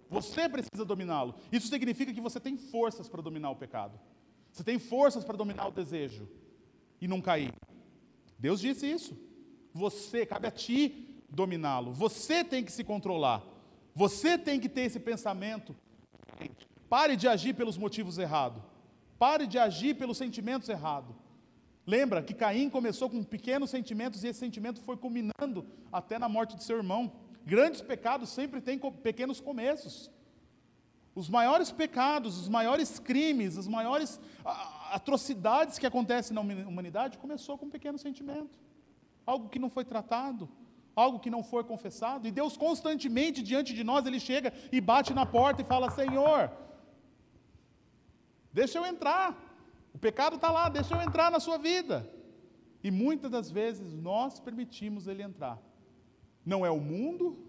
Você 0.09 0.47
precisa 0.47 0.85
dominá-lo. 0.85 1.35
Isso 1.51 1.67
significa 1.67 2.13
que 2.13 2.21
você 2.21 2.39
tem 2.39 2.57
forças 2.57 3.09
para 3.09 3.21
dominar 3.21 3.51
o 3.51 3.55
pecado. 3.55 3.99
Você 4.51 4.63
tem 4.63 4.79
forças 4.79 5.23
para 5.23 5.37
dominar 5.37 5.67
o 5.67 5.71
desejo 5.71 6.27
e 7.01 7.07
não 7.07 7.21
cair. 7.21 7.51
Deus 8.39 8.59
disse 8.59 8.89
isso. 8.89 9.17
Você, 9.73 10.25
cabe 10.25 10.47
a 10.47 10.51
ti 10.51 11.21
dominá-lo. 11.29 11.91
Você 11.91 12.43
tem 12.43 12.63
que 12.63 12.71
se 12.71 12.83
controlar. 12.83 13.43
Você 13.95 14.37
tem 14.37 14.59
que 14.59 14.69
ter 14.69 14.81
esse 14.81 14.99
pensamento 14.99 15.75
Pare 16.89 17.15
de 17.15 17.27
agir 17.27 17.53
pelos 17.53 17.77
motivos 17.77 18.17
errados. 18.17 18.61
Pare 19.17 19.47
de 19.47 19.57
agir 19.57 19.95
pelos 19.95 20.17
sentimentos 20.17 20.69
errados. 20.69 21.15
Lembra 21.85 22.21
que 22.21 22.33
Caim 22.33 22.69
começou 22.69 23.09
com 23.09 23.23
pequenos 23.23 23.69
sentimentos 23.69 24.23
e 24.23 24.27
esse 24.27 24.39
sentimento 24.39 24.81
foi 24.81 24.97
culminando 24.97 25.65
até 25.91 26.17
na 26.17 26.27
morte 26.27 26.55
de 26.55 26.63
seu 26.63 26.77
irmão. 26.77 27.11
Grandes 27.45 27.81
pecados 27.81 28.29
sempre 28.29 28.61
têm 28.61 28.79
pequenos 29.03 29.39
começos. 29.39 30.11
Os 31.13 31.29
maiores 31.29 31.71
pecados, 31.71 32.37
os 32.37 32.49
maiores 32.49 32.99
crimes, 32.99 33.57
as 33.57 33.67
maiores 33.67 34.19
atrocidades 34.91 35.79
que 35.79 35.85
acontecem 35.85 36.33
na 36.33 36.41
humanidade 36.41 37.17
começou 37.17 37.57
com 37.57 37.67
um 37.67 37.69
pequeno 37.69 37.97
sentimento. 37.97 38.59
Algo 39.25 39.49
que 39.49 39.59
não 39.59 39.69
foi 39.69 39.85
tratado, 39.85 40.49
algo 40.95 41.19
que 41.19 41.29
não 41.29 41.43
foi 41.43 41.63
confessado, 41.63 42.27
e 42.27 42.31
Deus 42.31 42.55
constantemente 42.55 43.43
diante 43.43 43.73
de 43.73 43.83
nós, 43.83 44.05
Ele 44.05 44.19
chega 44.19 44.53
e 44.71 44.79
bate 44.79 45.13
na 45.13 45.25
porta 45.25 45.61
e 45.61 45.65
fala: 45.65 45.91
Senhor, 45.91 46.51
deixa 48.53 48.77
eu 48.77 48.85
entrar, 48.85 49.37
o 49.93 49.97
pecado 49.97 50.37
está 50.37 50.49
lá, 50.49 50.69
deixa 50.69 50.95
eu 50.95 51.01
entrar 51.01 51.29
na 51.29 51.39
sua 51.39 51.57
vida. 51.57 52.09
E 52.83 52.91
muitas 52.91 53.31
das 53.31 53.49
vezes 53.49 53.93
nós 53.93 54.39
permitimos 54.39 55.07
Ele 55.07 55.23
entrar. 55.23 55.59
Não 56.45 56.65
é 56.65 56.69
o 56.69 56.79
mundo, 56.79 57.43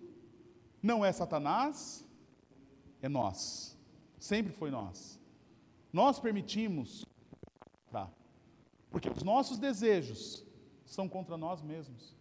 não 0.83 1.05
é 1.05 1.13
Satanás, 1.13 2.05
é 3.03 3.09
nós. 3.09 3.77
Sempre 4.19 4.53
foi 4.53 4.71
nós. 4.71 5.21
Nós 5.93 6.19
permitimos 6.19 7.05
entrar. 7.87 8.11
Porque 8.91 9.11
os 9.11 9.23
nossos 9.23 9.59
desejos 9.59 10.45
são 10.85 11.09
contra 11.09 11.37
nós 11.37 11.61
mesmos. 11.61 12.17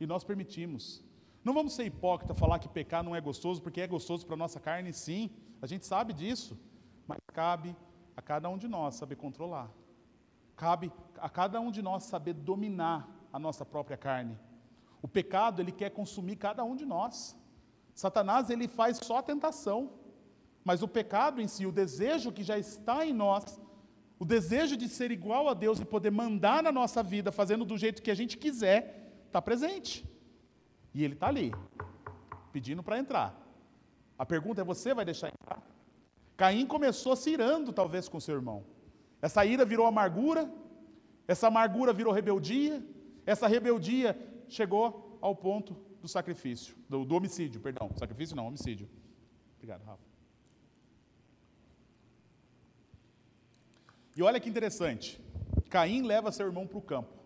E 0.00 0.06
nós 0.06 0.24
permitimos. 0.24 1.02
Não 1.44 1.54
vamos 1.54 1.74
ser 1.74 1.84
hipócrita 1.84 2.34
falar 2.34 2.58
que 2.58 2.68
pecar 2.68 3.02
não 3.02 3.14
é 3.14 3.20
gostoso, 3.20 3.62
porque 3.62 3.80
é 3.80 3.86
gostoso 3.86 4.26
para 4.26 4.34
a 4.34 4.38
nossa 4.38 4.60
carne, 4.60 4.92
sim. 4.92 5.30
A 5.62 5.66
gente 5.66 5.86
sabe 5.86 6.12
disso. 6.12 6.58
Mas 7.06 7.18
cabe 7.32 7.74
a 8.16 8.22
cada 8.22 8.48
um 8.48 8.58
de 8.58 8.68
nós 8.68 8.96
saber 8.96 9.16
controlar. 9.16 9.70
Cabe 10.56 10.92
a 11.18 11.28
cada 11.28 11.60
um 11.60 11.70
de 11.70 11.80
nós 11.80 12.04
saber 12.04 12.34
dominar 12.34 13.08
a 13.32 13.38
nossa 13.38 13.64
própria 13.64 13.96
carne. 13.96 14.36
O 15.00 15.08
pecado, 15.08 15.62
ele 15.62 15.72
quer 15.72 15.90
consumir 15.90 16.36
cada 16.36 16.64
um 16.64 16.74
de 16.74 16.84
nós. 16.84 17.36
Satanás, 17.94 18.50
ele 18.50 18.66
faz 18.68 18.98
só 18.98 19.18
a 19.18 19.22
tentação. 19.22 19.92
Mas 20.64 20.82
o 20.82 20.88
pecado 20.88 21.40
em 21.40 21.48
si, 21.48 21.64
o 21.64 21.72
desejo 21.72 22.32
que 22.32 22.42
já 22.42 22.58
está 22.58 23.06
em 23.06 23.12
nós, 23.12 23.60
o 24.18 24.24
desejo 24.24 24.76
de 24.76 24.88
ser 24.88 25.10
igual 25.10 25.48
a 25.48 25.54
Deus 25.54 25.80
e 25.80 25.84
poder 25.84 26.10
mandar 26.10 26.62
na 26.62 26.72
nossa 26.72 27.02
vida, 27.02 27.30
fazendo 27.30 27.64
do 27.64 27.78
jeito 27.78 28.02
que 28.02 28.10
a 28.10 28.14
gente 28.14 28.36
quiser, 28.36 28.97
está 29.28 29.40
presente. 29.40 30.04
E 30.92 31.04
ele 31.04 31.14
está 31.14 31.28
ali, 31.28 31.52
pedindo 32.52 32.82
para 32.82 32.98
entrar. 32.98 33.34
A 34.18 34.26
pergunta 34.26 34.60
é: 34.60 34.64
você 34.64 34.92
vai 34.92 35.04
deixar 35.04 35.28
entrar? 35.28 35.62
Caim 36.36 36.66
começou 36.66 37.14
se 37.14 37.30
irando, 37.30 37.72
talvez, 37.72 38.08
com 38.08 38.18
seu 38.18 38.34
irmão. 38.34 38.64
Essa 39.20 39.44
ira 39.44 39.64
virou 39.64 39.86
amargura, 39.86 40.50
essa 41.26 41.48
amargura 41.48 41.92
virou 41.92 42.12
rebeldia, 42.12 42.84
essa 43.26 43.46
rebeldia 43.46 44.16
chegou 44.48 45.18
ao 45.20 45.34
ponto 45.34 45.76
do 46.00 46.08
sacrifício, 46.08 46.76
do, 46.88 47.04
do 47.04 47.14
homicídio, 47.14 47.60
perdão. 47.60 47.90
Sacrifício 47.96 48.36
não, 48.36 48.46
homicídio. 48.46 48.88
Obrigado, 49.56 49.84
Rafa. 49.84 50.02
E 54.16 54.22
olha 54.22 54.40
que 54.40 54.48
interessante. 54.48 55.20
Caim 55.68 56.02
leva 56.02 56.32
seu 56.32 56.46
irmão 56.46 56.66
para 56.66 56.78
o 56.78 56.82
campo. 56.82 57.17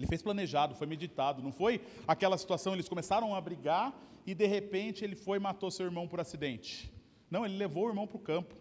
Ele 0.00 0.06
fez 0.06 0.22
planejado, 0.22 0.74
foi 0.74 0.86
meditado, 0.86 1.42
não 1.42 1.52
foi 1.52 1.78
aquela 2.08 2.38
situação, 2.38 2.72
eles 2.72 2.88
começaram 2.88 3.34
a 3.34 3.40
brigar 3.40 3.94
e 4.26 4.34
de 4.34 4.46
repente 4.46 5.04
ele 5.04 5.14
foi 5.14 5.36
e 5.36 5.40
matou 5.40 5.70
seu 5.70 5.84
irmão 5.84 6.08
por 6.08 6.18
acidente. 6.18 6.90
Não, 7.30 7.44
ele 7.44 7.58
levou 7.58 7.84
o 7.84 7.88
irmão 7.90 8.06
para 8.06 8.16
o 8.16 8.20
campo. 8.20 8.54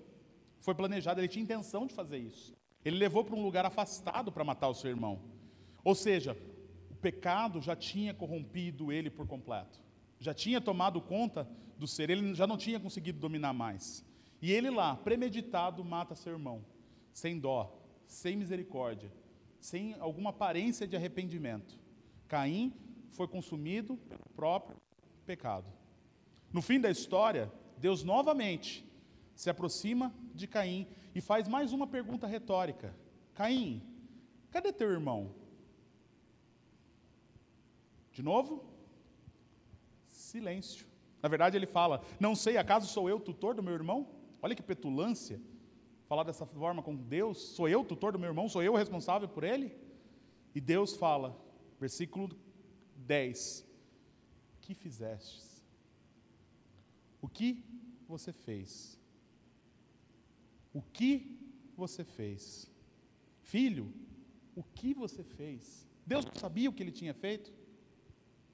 Foi 0.59 0.75
planejado, 0.75 1.21
ele 1.21 1.29
tinha 1.29 1.41
intenção 1.41 1.87
de 1.87 1.93
fazer 1.93 2.17
isso. 2.17 2.53
Ele 2.83 2.97
levou 2.97 3.23
para 3.23 3.37
um 3.37 3.41
lugar 3.41 3.65
afastado 3.65 4.33
para 4.33 4.43
matar 4.43 4.67
o 4.67 4.73
seu 4.73 4.89
irmão. 4.89 5.21
Ou 5.81 5.95
seja, 5.95 6.35
o 6.91 6.95
pecado 6.95 7.61
já 7.61 7.73
tinha 7.73 8.13
corrompido 8.13 8.91
ele 8.91 9.09
por 9.09 9.25
completo. 9.25 9.79
Já 10.19 10.33
tinha 10.33 10.59
tomado 10.59 10.99
conta 10.99 11.47
do 11.77 11.87
ser, 11.87 12.09
ele 12.09 12.33
já 12.33 12.45
não 12.45 12.57
tinha 12.57 12.81
conseguido 12.81 13.17
dominar 13.17 13.53
mais. 13.53 14.05
E 14.41 14.51
ele 14.51 14.69
lá, 14.69 14.97
premeditado, 14.97 15.85
mata 15.85 16.15
seu 16.15 16.33
irmão, 16.33 16.65
sem 17.13 17.39
dó, 17.39 17.81
sem 18.05 18.35
misericórdia 18.35 19.09
sem 19.59 19.95
alguma 19.99 20.29
aparência 20.29 20.87
de 20.87 20.95
arrependimento. 20.95 21.77
Caim 22.27 22.73
foi 23.11 23.27
consumido 23.27 23.97
pelo 23.97 24.25
próprio 24.35 24.77
pecado. 25.25 25.65
No 26.51 26.61
fim 26.61 26.79
da 26.79 26.89
história, 26.89 27.51
Deus 27.77 28.03
novamente 28.03 28.85
se 29.35 29.49
aproxima 29.49 30.13
de 30.33 30.47
Caim 30.47 30.87
e 31.13 31.21
faz 31.21 31.47
mais 31.47 31.71
uma 31.71 31.87
pergunta 31.87 32.27
retórica: 32.27 32.95
Caim, 33.33 33.81
cadê 34.51 34.71
teu 34.71 34.89
irmão? 34.89 35.35
De 38.11 38.23
novo? 38.23 38.65
Silêncio. 40.07 40.85
Na 41.21 41.29
verdade, 41.29 41.57
ele 41.57 41.65
fala: 41.65 42.03
Não 42.19 42.35
sei, 42.35 42.57
acaso 42.57 42.87
sou 42.87 43.09
eu 43.09 43.19
tutor 43.19 43.53
do 43.53 43.63
meu 43.63 43.73
irmão? 43.73 44.07
Olha 44.41 44.55
que 44.55 44.63
petulância 44.63 45.41
falar 46.09 46.23
dessa 46.23 46.45
forma 46.45 46.81
com 46.81 46.95
Deus? 46.95 47.37
Sou 47.37 47.69
eu 47.69 47.85
tutor 47.85 48.11
do 48.11 48.19
meu 48.19 48.29
irmão? 48.29 48.49
Sou 48.49 48.63
eu 48.63 48.73
responsável 48.73 49.29
por 49.29 49.43
ele? 49.43 49.71
E 50.55 50.59
Deus 50.59 50.95
fala, 50.95 51.39
versículo 51.79 52.35
10: 52.95 53.63
Que 54.59 54.73
fizestes? 54.73 55.63
O 57.21 57.27
que 57.29 57.63
você 58.07 58.33
fez? 58.33 58.97
O 60.73 60.81
que 60.81 61.39
você 61.77 62.03
fez? 62.03 62.69
Filho, 63.43 63.93
o 64.55 64.63
que 64.63 64.95
você 64.95 65.23
fez? 65.23 65.87
Deus 66.05 66.25
sabia 66.33 66.69
o 66.69 66.73
que 66.73 66.81
ele 66.81 66.91
tinha 66.91 67.13
feito? 67.13 67.53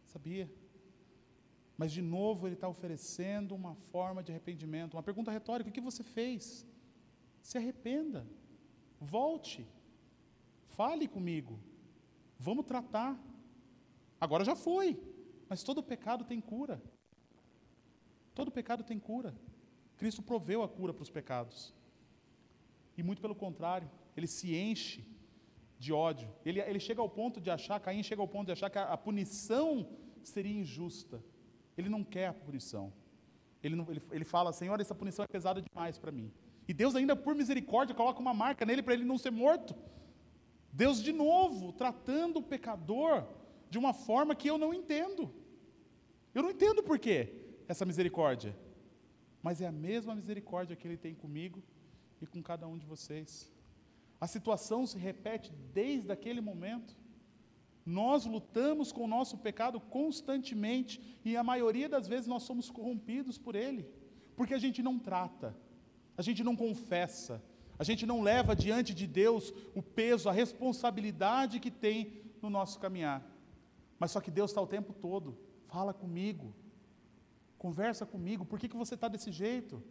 Sabia. 0.08 0.52
Mas 1.78 1.92
de 1.94 2.02
novo 2.02 2.48
ele 2.48 2.56
está 2.56 2.68
oferecendo 2.68 3.56
uma 3.56 3.76
forma 3.76 4.22
de 4.22 4.32
arrependimento, 4.32 4.96
uma 4.96 5.04
pergunta 5.04 5.32
retórica: 5.32 5.70
o 5.70 5.74
que 5.74 5.80
você 5.80 6.04
fez? 6.04 6.66
Se 7.46 7.60
arrependa, 7.60 8.26
volte, 9.00 9.68
fale 10.70 11.08
comigo, 11.08 11.60
vamos 12.40 12.66
tratar. 12.66 13.16
Agora 14.20 14.44
já 14.44 14.56
foi, 14.56 15.00
mas 15.48 15.62
todo 15.62 15.84
pecado 15.84 16.26
tem 16.26 16.42
cura. 16.42 16.82
Todo 18.34 18.50
pecado 18.50 18.84
tem 18.84 18.98
cura. 18.98 19.32
Cristo 19.96 20.24
proveu 20.24 20.64
a 20.64 20.68
cura 20.68 20.92
para 20.92 21.04
os 21.04 21.12
pecados. 21.12 21.72
E 22.98 23.04
muito 23.04 23.22
pelo 23.22 23.36
contrário, 23.36 23.92
ele 24.18 24.26
se 24.26 24.56
enche 24.56 25.06
de 25.78 25.94
ódio. 25.94 26.28
Ele, 26.44 26.60
ele 26.60 26.80
chega 26.80 27.00
ao 27.00 27.10
ponto 27.10 27.40
de 27.40 27.52
achar, 27.52 27.80
Caim 27.80 28.02
chega 28.02 28.24
ao 28.24 28.28
ponto 28.28 28.48
de 28.48 28.54
achar 28.54 28.72
que 28.72 28.80
a, 28.80 28.86
a 28.86 28.98
punição 28.98 29.88
seria 30.24 30.60
injusta. 30.60 31.24
Ele 31.78 31.90
não 31.90 32.04
quer 32.04 32.26
a 32.26 32.34
punição. 32.34 32.92
Ele, 33.62 33.76
não, 33.76 33.88
ele, 33.92 34.02
ele 34.12 34.26
fala, 34.26 34.52
Senhor, 34.52 34.82
essa 34.82 34.96
punição 34.96 35.24
é 35.24 35.28
pesada 35.28 35.62
demais 35.62 36.00
para 36.00 36.12
mim. 36.12 36.34
E 36.68 36.74
Deus, 36.74 36.96
ainda 36.96 37.16
por 37.16 37.36
misericórdia, 37.36 37.96
coloca 37.96 38.20
uma 38.20 38.34
marca 38.34 38.66
nele 38.66 38.82
para 38.82 38.94
ele 38.94 39.04
não 39.06 39.18
ser 39.18 39.32
morto. 39.32 39.76
Deus, 40.72 41.02
de 41.02 41.14
novo, 41.14 41.72
tratando 41.72 42.40
o 42.40 42.44
pecador 42.44 43.26
de 43.70 43.78
uma 43.78 43.94
forma 43.94 44.36
que 44.36 44.50
eu 44.50 44.58
não 44.58 44.74
entendo. 44.74 45.34
Eu 46.34 46.44
não 46.44 46.52
entendo 46.52 46.84
por 46.84 47.00
quê 47.00 47.34
essa 47.68 47.86
misericórdia. 47.86 48.56
Mas 49.42 49.62
é 49.62 49.68
a 49.68 49.72
mesma 49.72 50.16
misericórdia 50.16 50.76
que 50.76 50.88
Ele 50.88 50.98
tem 50.98 51.14
comigo 51.14 51.64
e 52.22 52.26
com 52.26 52.42
cada 52.42 52.68
um 52.68 52.78
de 52.78 52.86
vocês. 52.86 53.52
A 54.20 54.28
situação 54.28 54.86
se 54.86 54.98
repete 54.98 55.52
desde 55.74 56.12
aquele 56.12 56.42
momento. 56.42 56.96
Nós 57.86 58.26
lutamos 58.26 58.92
com 58.92 59.04
o 59.04 59.08
nosso 59.08 59.38
pecado 59.38 59.80
constantemente 59.80 61.02
e 61.24 61.38
a 61.38 61.44
maioria 61.44 61.88
das 61.88 62.08
vezes 62.08 62.26
nós 62.26 62.44
somos 62.44 62.70
corrompidos 62.72 63.38
por 63.38 63.56
ele, 63.56 63.88
porque 64.36 64.56
a 64.56 64.58
gente 64.58 64.82
não 64.82 64.98
trata, 64.98 65.56
a 66.18 66.22
gente 66.22 66.44
não 66.44 66.56
confessa, 66.56 67.44
a 67.78 67.84
gente 67.84 68.06
não 68.06 68.22
leva 68.22 68.56
diante 68.56 68.94
de 68.94 69.06
Deus 69.06 69.54
o 69.74 69.82
peso, 69.82 70.30
a 70.30 70.32
responsabilidade 70.32 71.60
que 71.60 71.72
tem 71.72 72.22
no 72.42 72.50
nosso 72.50 72.80
caminhar. 72.80 73.22
Mas 74.00 74.12
só 74.12 74.22
que 74.22 74.32
Deus 74.32 74.52
está 74.52 74.62
o 74.62 74.68
tempo 74.68 74.94
todo, 74.94 75.38
fala 75.68 75.94
comigo, 75.94 76.54
conversa 77.58 78.06
comigo, 78.06 78.46
por 78.46 78.60
que, 78.60 78.70
que 78.70 78.78
você 78.78 78.96
está 78.96 79.08
desse 79.08 79.32
jeito? 79.32 79.82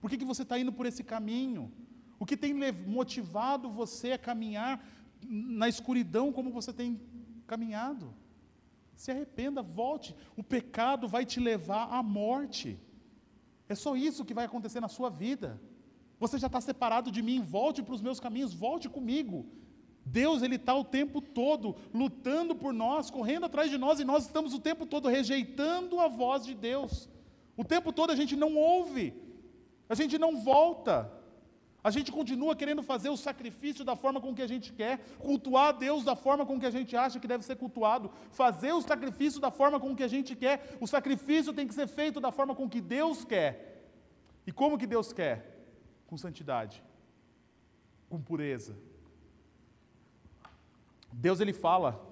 Por 0.00 0.10
que, 0.10 0.18
que 0.18 0.24
você 0.24 0.42
está 0.42 0.58
indo 0.58 0.72
por 0.72 0.86
esse 0.86 1.02
caminho? 1.04 1.72
O 2.18 2.26
que 2.26 2.36
tem 2.36 2.54
motivado 2.86 3.70
você 3.70 4.12
a 4.12 4.18
caminhar 4.18 4.84
na 5.24 5.68
escuridão 5.68 6.32
como 6.32 6.50
você 6.50 6.72
tem 6.72 7.00
caminhado. 7.46 8.14
Se 8.94 9.10
arrependa, 9.10 9.62
volte. 9.62 10.14
O 10.36 10.42
pecado 10.42 11.08
vai 11.08 11.24
te 11.24 11.40
levar 11.40 11.88
à 11.92 12.02
morte. 12.02 12.78
É 13.68 13.74
só 13.74 13.96
isso 13.96 14.24
que 14.24 14.34
vai 14.34 14.44
acontecer 14.44 14.80
na 14.80 14.88
sua 14.88 15.08
vida. 15.08 15.60
Você 16.22 16.38
já 16.38 16.46
está 16.46 16.60
separado 16.60 17.10
de 17.10 17.20
mim, 17.20 17.40
volte 17.40 17.82
para 17.82 17.94
os 17.94 18.00
meus 18.00 18.20
caminhos, 18.20 18.54
volte 18.54 18.88
comigo. 18.88 19.44
Deus, 20.06 20.40
Ele 20.40 20.54
está 20.54 20.72
o 20.72 20.84
tempo 20.84 21.20
todo 21.20 21.74
lutando 21.92 22.54
por 22.54 22.72
nós, 22.72 23.10
correndo 23.10 23.46
atrás 23.46 23.68
de 23.68 23.76
nós, 23.76 23.98
e 23.98 24.04
nós 24.04 24.26
estamos 24.26 24.54
o 24.54 24.60
tempo 24.60 24.86
todo 24.86 25.08
rejeitando 25.08 25.98
a 25.98 26.06
voz 26.06 26.44
de 26.46 26.54
Deus. 26.54 27.08
O 27.56 27.64
tempo 27.64 27.92
todo 27.92 28.12
a 28.12 28.14
gente 28.14 28.36
não 28.36 28.54
ouve, 28.54 29.12
a 29.88 29.96
gente 29.96 30.16
não 30.16 30.36
volta. 30.36 31.10
A 31.82 31.90
gente 31.90 32.12
continua 32.12 32.54
querendo 32.54 32.84
fazer 32.84 33.08
o 33.08 33.16
sacrifício 33.16 33.84
da 33.84 33.96
forma 33.96 34.20
com 34.20 34.32
que 34.32 34.42
a 34.42 34.46
gente 34.46 34.72
quer, 34.72 35.00
cultuar 35.18 35.70
a 35.70 35.72
Deus 35.72 36.04
da 36.04 36.14
forma 36.14 36.46
com 36.46 36.60
que 36.60 36.66
a 36.66 36.70
gente 36.70 36.96
acha 36.96 37.18
que 37.18 37.26
deve 37.26 37.44
ser 37.44 37.56
cultuado, 37.56 38.12
fazer 38.30 38.72
o 38.72 38.80
sacrifício 38.80 39.40
da 39.40 39.50
forma 39.50 39.80
com 39.80 39.96
que 39.96 40.04
a 40.04 40.12
gente 40.16 40.36
quer. 40.36 40.78
O 40.80 40.86
sacrifício 40.86 41.52
tem 41.52 41.66
que 41.66 41.74
ser 41.74 41.88
feito 41.88 42.20
da 42.20 42.30
forma 42.30 42.54
com 42.54 42.68
que 42.68 42.80
Deus 42.80 43.24
quer. 43.24 43.90
E 44.46 44.52
como 44.52 44.78
que 44.78 44.86
Deus 44.86 45.12
quer? 45.12 45.51
Com 46.12 46.18
santidade, 46.18 46.84
com 48.10 48.20
pureza. 48.20 48.76
Deus 51.10 51.40
ele 51.40 51.54
fala 51.54 52.06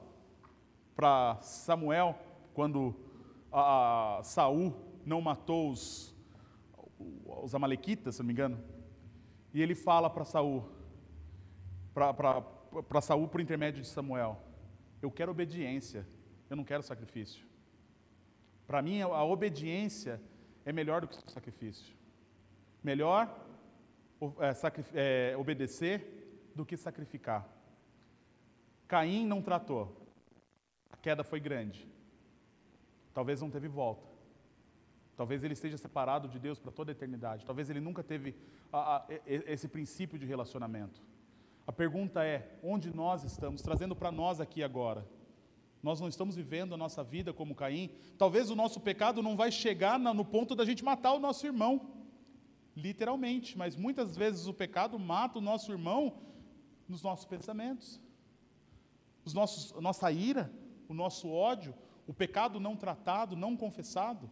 para 0.97 1.39
Samuel 1.43 2.19
quando 2.55 2.97
a, 3.53 4.23
Saul 4.25 4.75
não 5.05 5.21
matou 5.21 5.71
os, 5.71 6.17
os 7.43 7.55
amalequitas, 7.55 8.15
se 8.15 8.23
não 8.23 8.27
me 8.29 8.33
engano 8.33 8.59
e 9.53 9.61
ele 9.61 9.75
fala 9.75 10.09
para 10.09 10.25
Saul, 10.25 10.67
para 11.93 13.01
Saul 13.03 13.29
por 13.29 13.43
intermédio 13.43 13.83
de 13.83 13.89
Samuel, 13.89 14.43
eu 15.03 15.11
quero 15.11 15.31
obediência, 15.31 16.09
eu 16.49 16.57
não 16.57 16.65
quero 16.65 16.83
sacrifício. 16.83 17.45
Para 18.67 18.81
mim, 18.81 19.03
a 19.03 19.23
obediência 19.25 20.23
é 20.65 20.73
melhor 20.73 21.03
do 21.03 21.09
que 21.09 21.19
o 21.19 21.31
sacrifício. 21.31 21.95
Melhor 22.83 23.50
é, 24.39 25.33
é, 25.33 25.37
obedecer 25.37 26.51
do 26.55 26.65
que 26.65 26.77
sacrificar. 26.77 27.49
Caim 28.87 29.27
não 29.27 29.41
tratou. 29.41 29.97
A 30.91 30.97
queda 30.97 31.23
foi 31.23 31.41
grande. 31.41 31.89
Talvez 33.15 33.41
não 33.41 33.51
teve 33.51 33.69
volta. 33.69 34.09
Talvez 35.17 35.45
ele 35.45 35.53
esteja 35.53 35.77
separado 35.77 36.29
de 36.29 36.39
Deus 36.39 36.59
para 36.59 36.73
toda 36.73 36.91
a 36.91 36.93
eternidade. 36.93 37.45
Talvez 37.45 37.69
ele 37.69 37.81
nunca 37.81 38.03
teve 38.03 38.35
a, 38.73 38.97
a, 38.97 39.07
esse 39.27 39.69
princípio 39.69 40.19
de 40.19 40.27
relacionamento. 40.27 41.01
A 41.67 41.73
pergunta 41.73 42.25
é: 42.25 42.59
onde 42.63 42.95
nós 42.95 43.23
estamos? 43.23 43.63
Trazendo 43.63 43.95
para 43.95 44.11
nós 44.11 44.41
aqui 44.41 44.63
agora. 44.63 45.07
Nós 45.83 46.01
não 46.01 46.09
estamos 46.09 46.37
vivendo 46.37 46.75
a 46.75 46.77
nossa 46.77 47.03
vida 47.03 47.33
como 47.33 47.55
Caim. 47.55 47.91
Talvez 48.19 48.51
o 48.51 48.57
nosso 48.57 48.81
pecado 48.81 49.23
não 49.23 49.37
vai 49.37 49.51
chegar 49.51 49.99
no 49.99 50.25
ponto 50.25 50.55
da 50.55 50.65
gente 50.65 50.85
matar 50.85 51.13
o 51.13 51.19
nosso 51.19 51.47
irmão, 51.47 52.00
literalmente, 52.77 53.57
mas 53.57 53.77
muitas 53.77 54.17
vezes 54.17 54.47
o 54.47 54.55
pecado 54.55 54.99
mata 54.99 55.39
o 55.39 55.43
nosso 55.43 55.73
irmão 55.73 56.21
nos 56.89 57.03
nossos 57.03 57.25
pensamentos, 57.25 58.01
os 59.25 59.35
nossos, 59.35 59.77
a 59.77 59.81
nossa 59.81 60.11
ira, 60.11 60.53
o 60.89 60.95
nosso 60.95 61.29
ódio, 61.29 61.75
o 62.07 62.15
pecado 62.15 62.59
não 62.59 62.77
tratado, 62.77 63.37
não 63.37 63.57
confessado. 63.57 64.31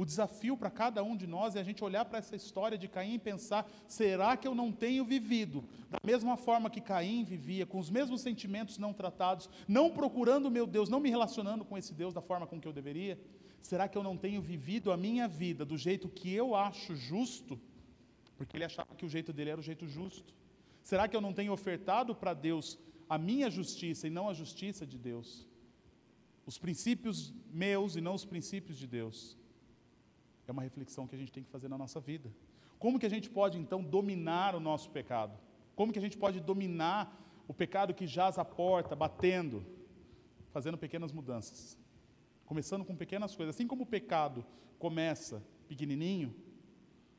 O 0.00 0.04
desafio 0.06 0.56
para 0.56 0.70
cada 0.70 1.02
um 1.04 1.14
de 1.14 1.26
nós 1.26 1.54
é 1.56 1.60
a 1.60 1.62
gente 1.62 1.84
olhar 1.84 2.06
para 2.06 2.18
essa 2.18 2.34
história 2.34 2.78
de 2.78 2.88
Caim 2.88 3.16
e 3.16 3.18
pensar: 3.18 3.70
será 3.86 4.34
que 4.34 4.48
eu 4.48 4.54
não 4.54 4.72
tenho 4.72 5.04
vivido 5.04 5.62
da 5.90 5.98
mesma 6.02 6.38
forma 6.38 6.70
que 6.70 6.80
Caim 6.80 7.22
vivia, 7.22 7.66
com 7.66 7.78
os 7.78 7.90
mesmos 7.90 8.22
sentimentos 8.22 8.78
não 8.78 8.94
tratados, 8.94 9.50
não 9.68 9.90
procurando 9.90 10.50
meu 10.50 10.66
Deus, 10.66 10.88
não 10.88 11.00
me 11.00 11.10
relacionando 11.10 11.66
com 11.66 11.76
esse 11.76 11.92
Deus 11.92 12.14
da 12.14 12.22
forma 12.22 12.46
com 12.46 12.58
que 12.58 12.66
eu 12.66 12.72
deveria? 12.72 13.20
Será 13.60 13.86
que 13.88 13.98
eu 13.98 14.02
não 14.02 14.16
tenho 14.16 14.40
vivido 14.40 14.90
a 14.90 14.96
minha 14.96 15.28
vida 15.28 15.66
do 15.66 15.76
jeito 15.76 16.08
que 16.08 16.32
eu 16.32 16.54
acho 16.54 16.96
justo? 16.96 17.60
Porque 18.38 18.56
ele 18.56 18.64
achava 18.64 18.94
que 18.94 19.04
o 19.04 19.08
jeito 19.10 19.34
dele 19.34 19.50
era 19.50 19.60
o 19.60 19.62
jeito 19.62 19.86
justo. 19.86 20.32
Será 20.82 21.08
que 21.08 21.14
eu 21.14 21.20
não 21.20 21.34
tenho 21.34 21.52
ofertado 21.52 22.14
para 22.14 22.32
Deus 22.32 22.78
a 23.06 23.18
minha 23.18 23.50
justiça 23.50 24.06
e 24.06 24.10
não 24.10 24.30
a 24.30 24.32
justiça 24.32 24.86
de 24.86 24.96
Deus? 24.96 25.46
Os 26.46 26.56
princípios 26.56 27.34
meus 27.52 27.96
e 27.96 28.00
não 28.00 28.14
os 28.14 28.24
princípios 28.24 28.78
de 28.78 28.86
Deus. 28.86 29.38
É 30.50 30.52
uma 30.52 30.62
reflexão 30.62 31.06
que 31.06 31.14
a 31.14 31.18
gente 31.18 31.30
tem 31.30 31.44
que 31.44 31.48
fazer 31.48 31.68
na 31.68 31.78
nossa 31.78 32.00
vida. 32.00 32.28
Como 32.76 32.98
que 32.98 33.06
a 33.06 33.08
gente 33.08 33.30
pode 33.30 33.56
então 33.56 33.84
dominar 33.84 34.56
o 34.56 34.60
nosso 34.60 34.90
pecado? 34.90 35.38
Como 35.76 35.92
que 35.92 35.98
a 35.98 36.02
gente 36.02 36.18
pode 36.18 36.40
dominar 36.40 37.16
o 37.46 37.54
pecado 37.54 37.94
que 37.94 38.04
jaz 38.04 38.36
à 38.36 38.44
porta, 38.44 38.96
batendo, 38.96 39.64
fazendo 40.50 40.76
pequenas 40.76 41.12
mudanças? 41.12 41.78
Começando 42.44 42.84
com 42.84 42.96
pequenas 42.96 43.36
coisas. 43.36 43.54
Assim 43.54 43.68
como 43.68 43.84
o 43.84 43.86
pecado 43.86 44.44
começa 44.76 45.40
pequenininho, 45.68 46.34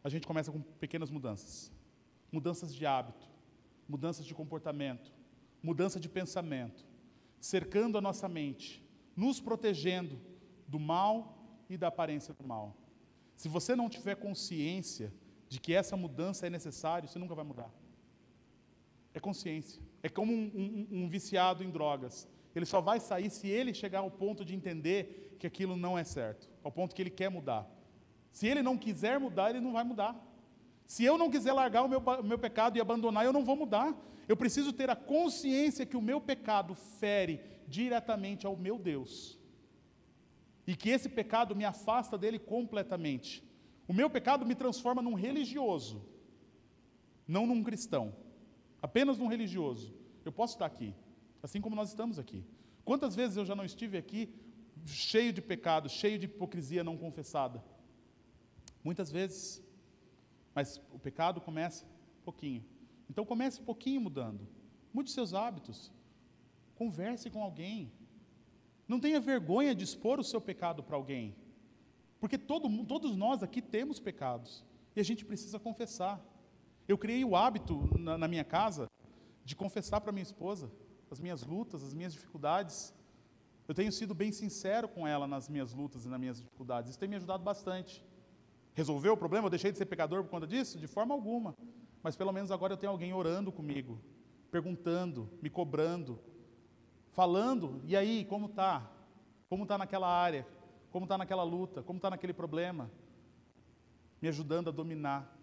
a 0.03 0.09
gente 0.09 0.27
começa 0.27 0.51
com 0.51 0.59
pequenas 0.59 1.09
mudanças. 1.09 1.71
Mudanças 2.33 2.75
de 2.75 2.85
hábito, 2.85 3.29
mudanças 3.87 4.25
de 4.25 4.35
comportamento, 4.35 5.09
mudança 5.63 6.01
de 6.01 6.09
pensamento, 6.09 6.85
cercando 7.39 7.97
a 7.97 8.01
nossa 8.01 8.27
mente, 8.27 8.85
nos 9.15 9.39
protegendo 9.39 10.19
do 10.67 10.77
mal 10.77 11.37
e 11.69 11.77
da 11.77 11.87
aparência 11.87 12.33
do 12.33 12.45
mal. 12.45 12.80
Se 13.41 13.49
você 13.49 13.75
não 13.75 13.89
tiver 13.89 14.13
consciência 14.17 15.11
de 15.49 15.59
que 15.59 15.73
essa 15.73 15.97
mudança 15.97 16.45
é 16.45 16.49
necessária, 16.51 17.07
você 17.07 17.17
nunca 17.17 17.33
vai 17.33 17.43
mudar. 17.43 17.71
É 19.15 19.19
consciência. 19.19 19.81
É 20.03 20.09
como 20.09 20.31
um, 20.31 20.51
um, 20.53 20.87
um, 20.97 21.09
viciado 21.09 21.63
em 21.63 21.71
drogas. 21.71 22.27
Ele 22.55 22.67
só 22.67 22.79
vai 22.79 22.99
sair 22.99 23.31
se 23.31 23.47
ele 23.47 23.73
chegar 23.73 24.01
ao 24.01 24.11
ponto 24.11 24.45
de 24.45 24.53
entender 24.53 25.35
que 25.39 25.47
aquilo 25.47 25.75
não 25.75 25.97
é 25.97 26.03
certo, 26.03 26.47
ao 26.63 26.71
ponto 26.71 26.93
que 26.93 27.01
ele 27.01 27.09
quer 27.09 27.31
mudar. 27.31 27.67
Se 28.31 28.45
ele 28.45 28.61
não 28.61 28.77
quiser 28.77 29.19
mudar, 29.19 29.49
ele 29.49 29.59
não 29.59 29.73
vai 29.73 29.83
mudar. 29.83 30.15
Se 30.85 31.03
eu 31.03 31.17
não 31.17 31.31
quiser 31.31 31.53
largar 31.53 31.81
o 31.81 31.89
meu, 31.89 31.97
o 31.99 32.23
meu 32.23 32.37
pecado 32.37 32.77
e 32.77 32.79
abandonar, 32.79 33.25
eu 33.25 33.33
não 33.33 33.43
vou 33.43 33.55
mudar. 33.55 33.99
Eu 34.27 34.37
preciso 34.37 34.71
ter 34.71 34.91
a 34.91 34.95
consciência 34.95 35.83
que 35.83 35.97
o 35.97 36.01
meu 36.01 36.21
pecado 36.21 36.75
fere 36.75 37.41
diretamente 37.67 38.45
ao 38.45 38.55
meu 38.55 38.77
Deus 38.77 39.40
e 40.65 40.75
que 40.75 40.89
esse 40.89 41.09
pecado 41.09 41.55
me 41.55 41.65
afasta 41.65 42.17
dele 42.17 42.39
completamente. 42.39 43.43
O 43.87 43.93
meu 43.93 44.09
pecado 44.09 44.45
me 44.45 44.55
transforma 44.55 45.01
num 45.01 45.13
religioso, 45.13 46.05
não 47.27 47.45
num 47.45 47.63
cristão, 47.63 48.15
apenas 48.81 49.17
num 49.17 49.27
religioso. 49.27 49.93
Eu 50.23 50.31
posso 50.31 50.53
estar 50.53 50.65
aqui, 50.65 50.93
assim 51.41 51.59
como 51.59 51.75
nós 51.75 51.89
estamos 51.89 52.19
aqui. 52.19 52.45
Quantas 52.85 53.15
vezes 53.15 53.37
eu 53.37 53.45
já 53.45 53.55
não 53.55 53.65
estive 53.65 53.97
aqui 53.97 54.33
cheio 54.85 55.31
de 55.31 55.41
pecado, 55.41 55.89
cheio 55.89 56.17
de 56.17 56.25
hipocrisia 56.25 56.83
não 56.83 56.97
confessada? 56.97 57.63
Muitas 58.83 59.11
vezes. 59.11 59.63
Mas 60.53 60.81
o 60.91 60.99
pecado 60.99 61.39
começa 61.39 61.85
pouquinho. 62.25 62.63
Então 63.09 63.25
comece 63.25 63.61
pouquinho 63.61 64.01
mudando. 64.01 64.47
Mude 64.93 65.11
seus 65.11 65.33
hábitos. 65.33 65.91
Converse 66.75 67.29
com 67.29 67.41
alguém. 67.43 67.91
Não 68.91 68.99
tenha 68.99 69.21
vergonha 69.21 69.73
de 69.73 69.85
expor 69.85 70.19
o 70.19 70.23
seu 70.23 70.41
pecado 70.41 70.83
para 70.83 70.97
alguém. 70.97 71.33
Porque 72.19 72.37
todo, 72.37 72.67
todos 72.83 73.15
nós 73.15 73.41
aqui 73.41 73.61
temos 73.61 74.01
pecados. 74.01 74.65
E 74.93 74.99
a 74.99 75.03
gente 75.03 75.23
precisa 75.23 75.57
confessar. 75.57 76.19
Eu 76.89 76.97
criei 76.97 77.23
o 77.23 77.33
hábito 77.33 77.89
na, 77.97 78.17
na 78.17 78.27
minha 78.27 78.43
casa 78.43 78.89
de 79.45 79.55
confessar 79.55 80.01
para 80.01 80.11
minha 80.11 80.23
esposa 80.23 80.69
as 81.09 81.21
minhas 81.21 81.41
lutas, 81.41 81.85
as 81.85 81.93
minhas 81.93 82.11
dificuldades. 82.11 82.93
Eu 83.65 83.73
tenho 83.73 83.93
sido 83.93 84.13
bem 84.13 84.33
sincero 84.33 84.89
com 84.89 85.07
ela 85.07 85.25
nas 85.25 85.47
minhas 85.47 85.73
lutas 85.73 86.03
e 86.03 86.09
nas 86.09 86.19
minhas 86.19 86.41
dificuldades. 86.41 86.89
Isso 86.89 86.99
tem 86.99 87.07
me 87.07 87.15
ajudado 87.15 87.41
bastante. 87.41 88.03
Resolveu 88.73 89.13
o 89.13 89.17
problema? 89.17 89.45
Eu 89.45 89.51
deixei 89.51 89.71
de 89.71 89.77
ser 89.77 89.85
pecador 89.85 90.21
por 90.21 90.31
conta 90.31 90.45
disso? 90.45 90.77
De 90.77 90.87
forma 90.87 91.13
alguma. 91.13 91.55
Mas 92.03 92.17
pelo 92.17 92.33
menos 92.33 92.51
agora 92.51 92.73
eu 92.73 92.77
tenho 92.77 92.91
alguém 92.91 93.13
orando 93.13 93.53
comigo, 93.53 94.01
perguntando, 94.51 95.29
me 95.41 95.49
cobrando, 95.49 96.19
falando, 97.11 97.81
e 97.85 97.95
aí, 97.95 98.25
como 98.25 98.49
tá? 98.49 98.89
Como 99.49 99.65
tá 99.65 99.77
naquela 99.77 100.07
área? 100.07 100.47
Como 100.91 101.05
tá 101.07 101.17
naquela 101.17 101.43
luta? 101.43 101.83
Como 101.83 101.99
tá 101.99 102.09
naquele 102.09 102.33
problema? 102.33 102.89
Me 104.21 104.27
ajudando 104.27 104.69
a 104.69 104.71
dominar. 104.71 105.37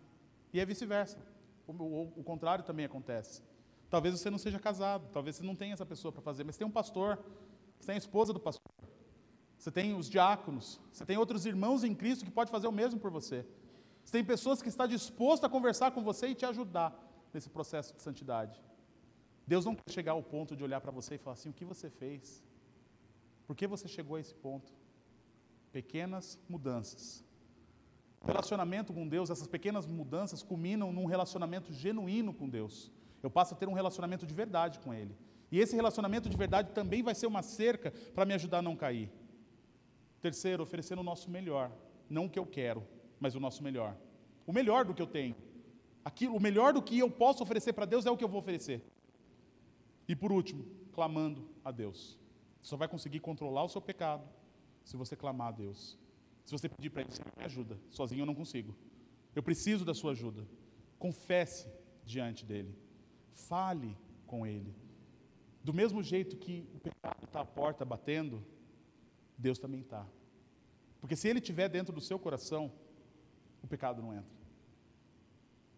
E 0.52 0.60
é 0.60 0.64
vice-versa. 0.64 1.18
O, 1.66 1.72
o, 1.72 2.12
o 2.16 2.24
contrário 2.24 2.64
também 2.64 2.86
acontece. 2.86 3.42
Talvez 3.90 4.18
você 4.18 4.30
não 4.30 4.38
seja 4.38 4.58
casado, 4.58 5.08
talvez 5.12 5.36
você 5.36 5.42
não 5.42 5.54
tenha 5.54 5.72
essa 5.72 5.86
pessoa 5.86 6.12
para 6.12 6.20
fazer, 6.20 6.44
mas 6.44 6.56
tem 6.56 6.66
um 6.66 6.70
pastor, 6.70 7.18
você 7.78 7.86
tem 7.86 7.94
a 7.94 7.98
esposa 7.98 8.34
do 8.34 8.40
pastor, 8.40 8.60
você 9.56 9.70
tem 9.70 9.94
os 9.94 10.10
diáconos, 10.10 10.78
você 10.92 11.06
tem 11.06 11.16
outros 11.16 11.46
irmãos 11.46 11.84
em 11.84 11.94
Cristo 11.94 12.24
que 12.24 12.30
pode 12.30 12.50
fazer 12.50 12.68
o 12.68 12.72
mesmo 12.72 13.00
por 13.00 13.10
você. 13.10 13.46
Você 14.04 14.12
tem 14.12 14.24
pessoas 14.24 14.60
que 14.60 14.68
estão 14.68 14.86
dispostas 14.86 15.44
a 15.44 15.52
conversar 15.52 15.90
com 15.90 16.02
você 16.02 16.28
e 16.28 16.34
te 16.34 16.44
ajudar 16.44 16.98
nesse 17.32 17.48
processo 17.48 17.94
de 17.94 18.02
santidade. 18.02 18.62
Deus 19.48 19.64
não 19.64 19.74
quer 19.74 19.90
chegar 19.90 20.12
ao 20.12 20.22
ponto 20.22 20.54
de 20.54 20.62
olhar 20.62 20.78
para 20.78 20.92
você 20.92 21.14
e 21.14 21.18
falar 21.18 21.32
assim: 21.32 21.48
o 21.48 21.54
que 21.54 21.64
você 21.64 21.88
fez? 21.88 22.44
Por 23.46 23.56
que 23.56 23.66
você 23.66 23.88
chegou 23.88 24.16
a 24.16 24.20
esse 24.20 24.34
ponto? 24.34 24.70
Pequenas 25.72 26.38
mudanças. 26.46 27.24
Relacionamento 28.22 28.92
com 28.92 29.08
Deus, 29.08 29.30
essas 29.30 29.48
pequenas 29.48 29.86
mudanças 29.86 30.42
culminam 30.42 30.92
num 30.92 31.06
relacionamento 31.06 31.72
genuíno 31.72 32.34
com 32.34 32.46
Deus. 32.46 32.92
Eu 33.22 33.30
passo 33.30 33.54
a 33.54 33.56
ter 33.56 33.66
um 33.66 33.72
relacionamento 33.72 34.26
de 34.26 34.34
verdade 34.34 34.78
com 34.80 34.92
Ele. 34.92 35.16
E 35.50 35.58
esse 35.58 35.74
relacionamento 35.74 36.28
de 36.28 36.36
verdade 36.36 36.72
também 36.72 37.02
vai 37.02 37.14
ser 37.14 37.26
uma 37.26 37.42
cerca 37.42 37.90
para 38.14 38.26
me 38.26 38.34
ajudar 38.34 38.58
a 38.58 38.62
não 38.62 38.76
cair. 38.76 39.10
Terceiro, 40.20 40.62
oferecendo 40.62 40.98
o 40.98 41.04
nosso 41.10 41.30
melhor. 41.30 41.72
Não 42.10 42.26
o 42.26 42.30
que 42.30 42.38
eu 42.38 42.44
quero, 42.44 42.86
mas 43.18 43.34
o 43.34 43.40
nosso 43.40 43.62
melhor. 43.62 43.96
O 44.46 44.52
melhor 44.52 44.84
do 44.84 44.92
que 44.92 45.00
eu 45.00 45.06
tenho. 45.06 45.34
Aquilo, 46.04 46.36
o 46.36 46.40
melhor 46.40 46.74
do 46.74 46.82
que 46.82 46.98
eu 46.98 47.10
posso 47.10 47.42
oferecer 47.42 47.72
para 47.72 47.86
Deus 47.86 48.04
é 48.04 48.10
o 48.10 48.16
que 48.16 48.24
eu 48.24 48.28
vou 48.28 48.40
oferecer. 48.40 48.82
E 50.08 50.16
por 50.16 50.32
último, 50.32 50.64
clamando 50.92 51.46
a 51.62 51.70
Deus. 51.70 52.18
Você 52.60 52.70
só 52.70 52.76
vai 52.76 52.88
conseguir 52.88 53.20
controlar 53.20 53.62
o 53.62 53.68
seu 53.68 53.80
pecado 53.80 54.26
se 54.82 54.96
você 54.96 55.14
clamar 55.14 55.48
a 55.48 55.52
Deus. 55.52 55.98
Se 56.44 56.52
você 56.52 56.66
pedir 56.66 56.88
para 56.88 57.02
Ele, 57.02 57.12
Senhor, 57.12 57.30
me 57.36 57.44
ajuda. 57.44 57.78
Sozinho 57.90 58.22
eu 58.22 58.26
não 58.26 58.34
consigo. 58.34 58.74
Eu 59.34 59.42
preciso 59.42 59.84
da 59.84 59.92
sua 59.92 60.12
ajuda. 60.12 60.48
Confesse 60.98 61.70
diante 62.06 62.44
dEle. 62.44 62.74
Fale 63.34 63.94
com 64.26 64.46
Ele. 64.46 64.74
Do 65.62 65.74
mesmo 65.74 66.02
jeito 66.02 66.38
que 66.38 66.66
o 66.74 66.80
pecado 66.80 67.24
está 67.24 67.42
à 67.42 67.44
porta 67.44 67.84
batendo, 67.84 68.42
Deus 69.36 69.58
também 69.58 69.80
está. 69.80 70.06
Porque 71.02 71.14
se 71.14 71.28
Ele 71.28 71.38
estiver 71.38 71.68
dentro 71.68 71.94
do 71.94 72.00
seu 72.00 72.18
coração, 72.18 72.72
o 73.62 73.66
pecado 73.66 74.00
não 74.00 74.14
entra. 74.14 74.38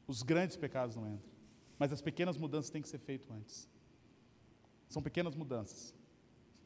Os 0.06 0.22
grandes 0.22 0.56
pecados 0.56 0.94
não 0.94 1.06
entram. 1.06 1.28
Mas 1.78 1.92
as 1.92 2.00
pequenas 2.00 2.36
mudanças 2.36 2.70
têm 2.70 2.80
que 2.80 2.88
ser 2.88 2.98
feitas 2.98 3.28
antes. 3.30 3.68
São 4.90 5.00
pequenas 5.00 5.34
mudanças. 5.34 5.94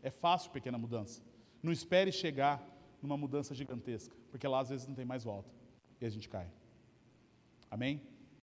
É 0.02 0.10
fácil 0.10 0.50
pequena 0.50 0.76
mudança. 0.78 1.22
Não 1.62 1.70
espere 1.70 2.10
chegar 2.10 2.60
numa 3.00 3.16
mudança 3.16 3.54
gigantesca, 3.54 4.16
porque 4.30 4.48
lá 4.48 4.60
às 4.60 4.70
vezes 4.70 4.86
não 4.88 4.94
tem 4.94 5.04
mais 5.04 5.22
volta 5.22 5.50
e 6.00 6.06
a 6.06 6.10
gente 6.10 6.28
cai. 6.28 6.50
Amém? 7.70 8.00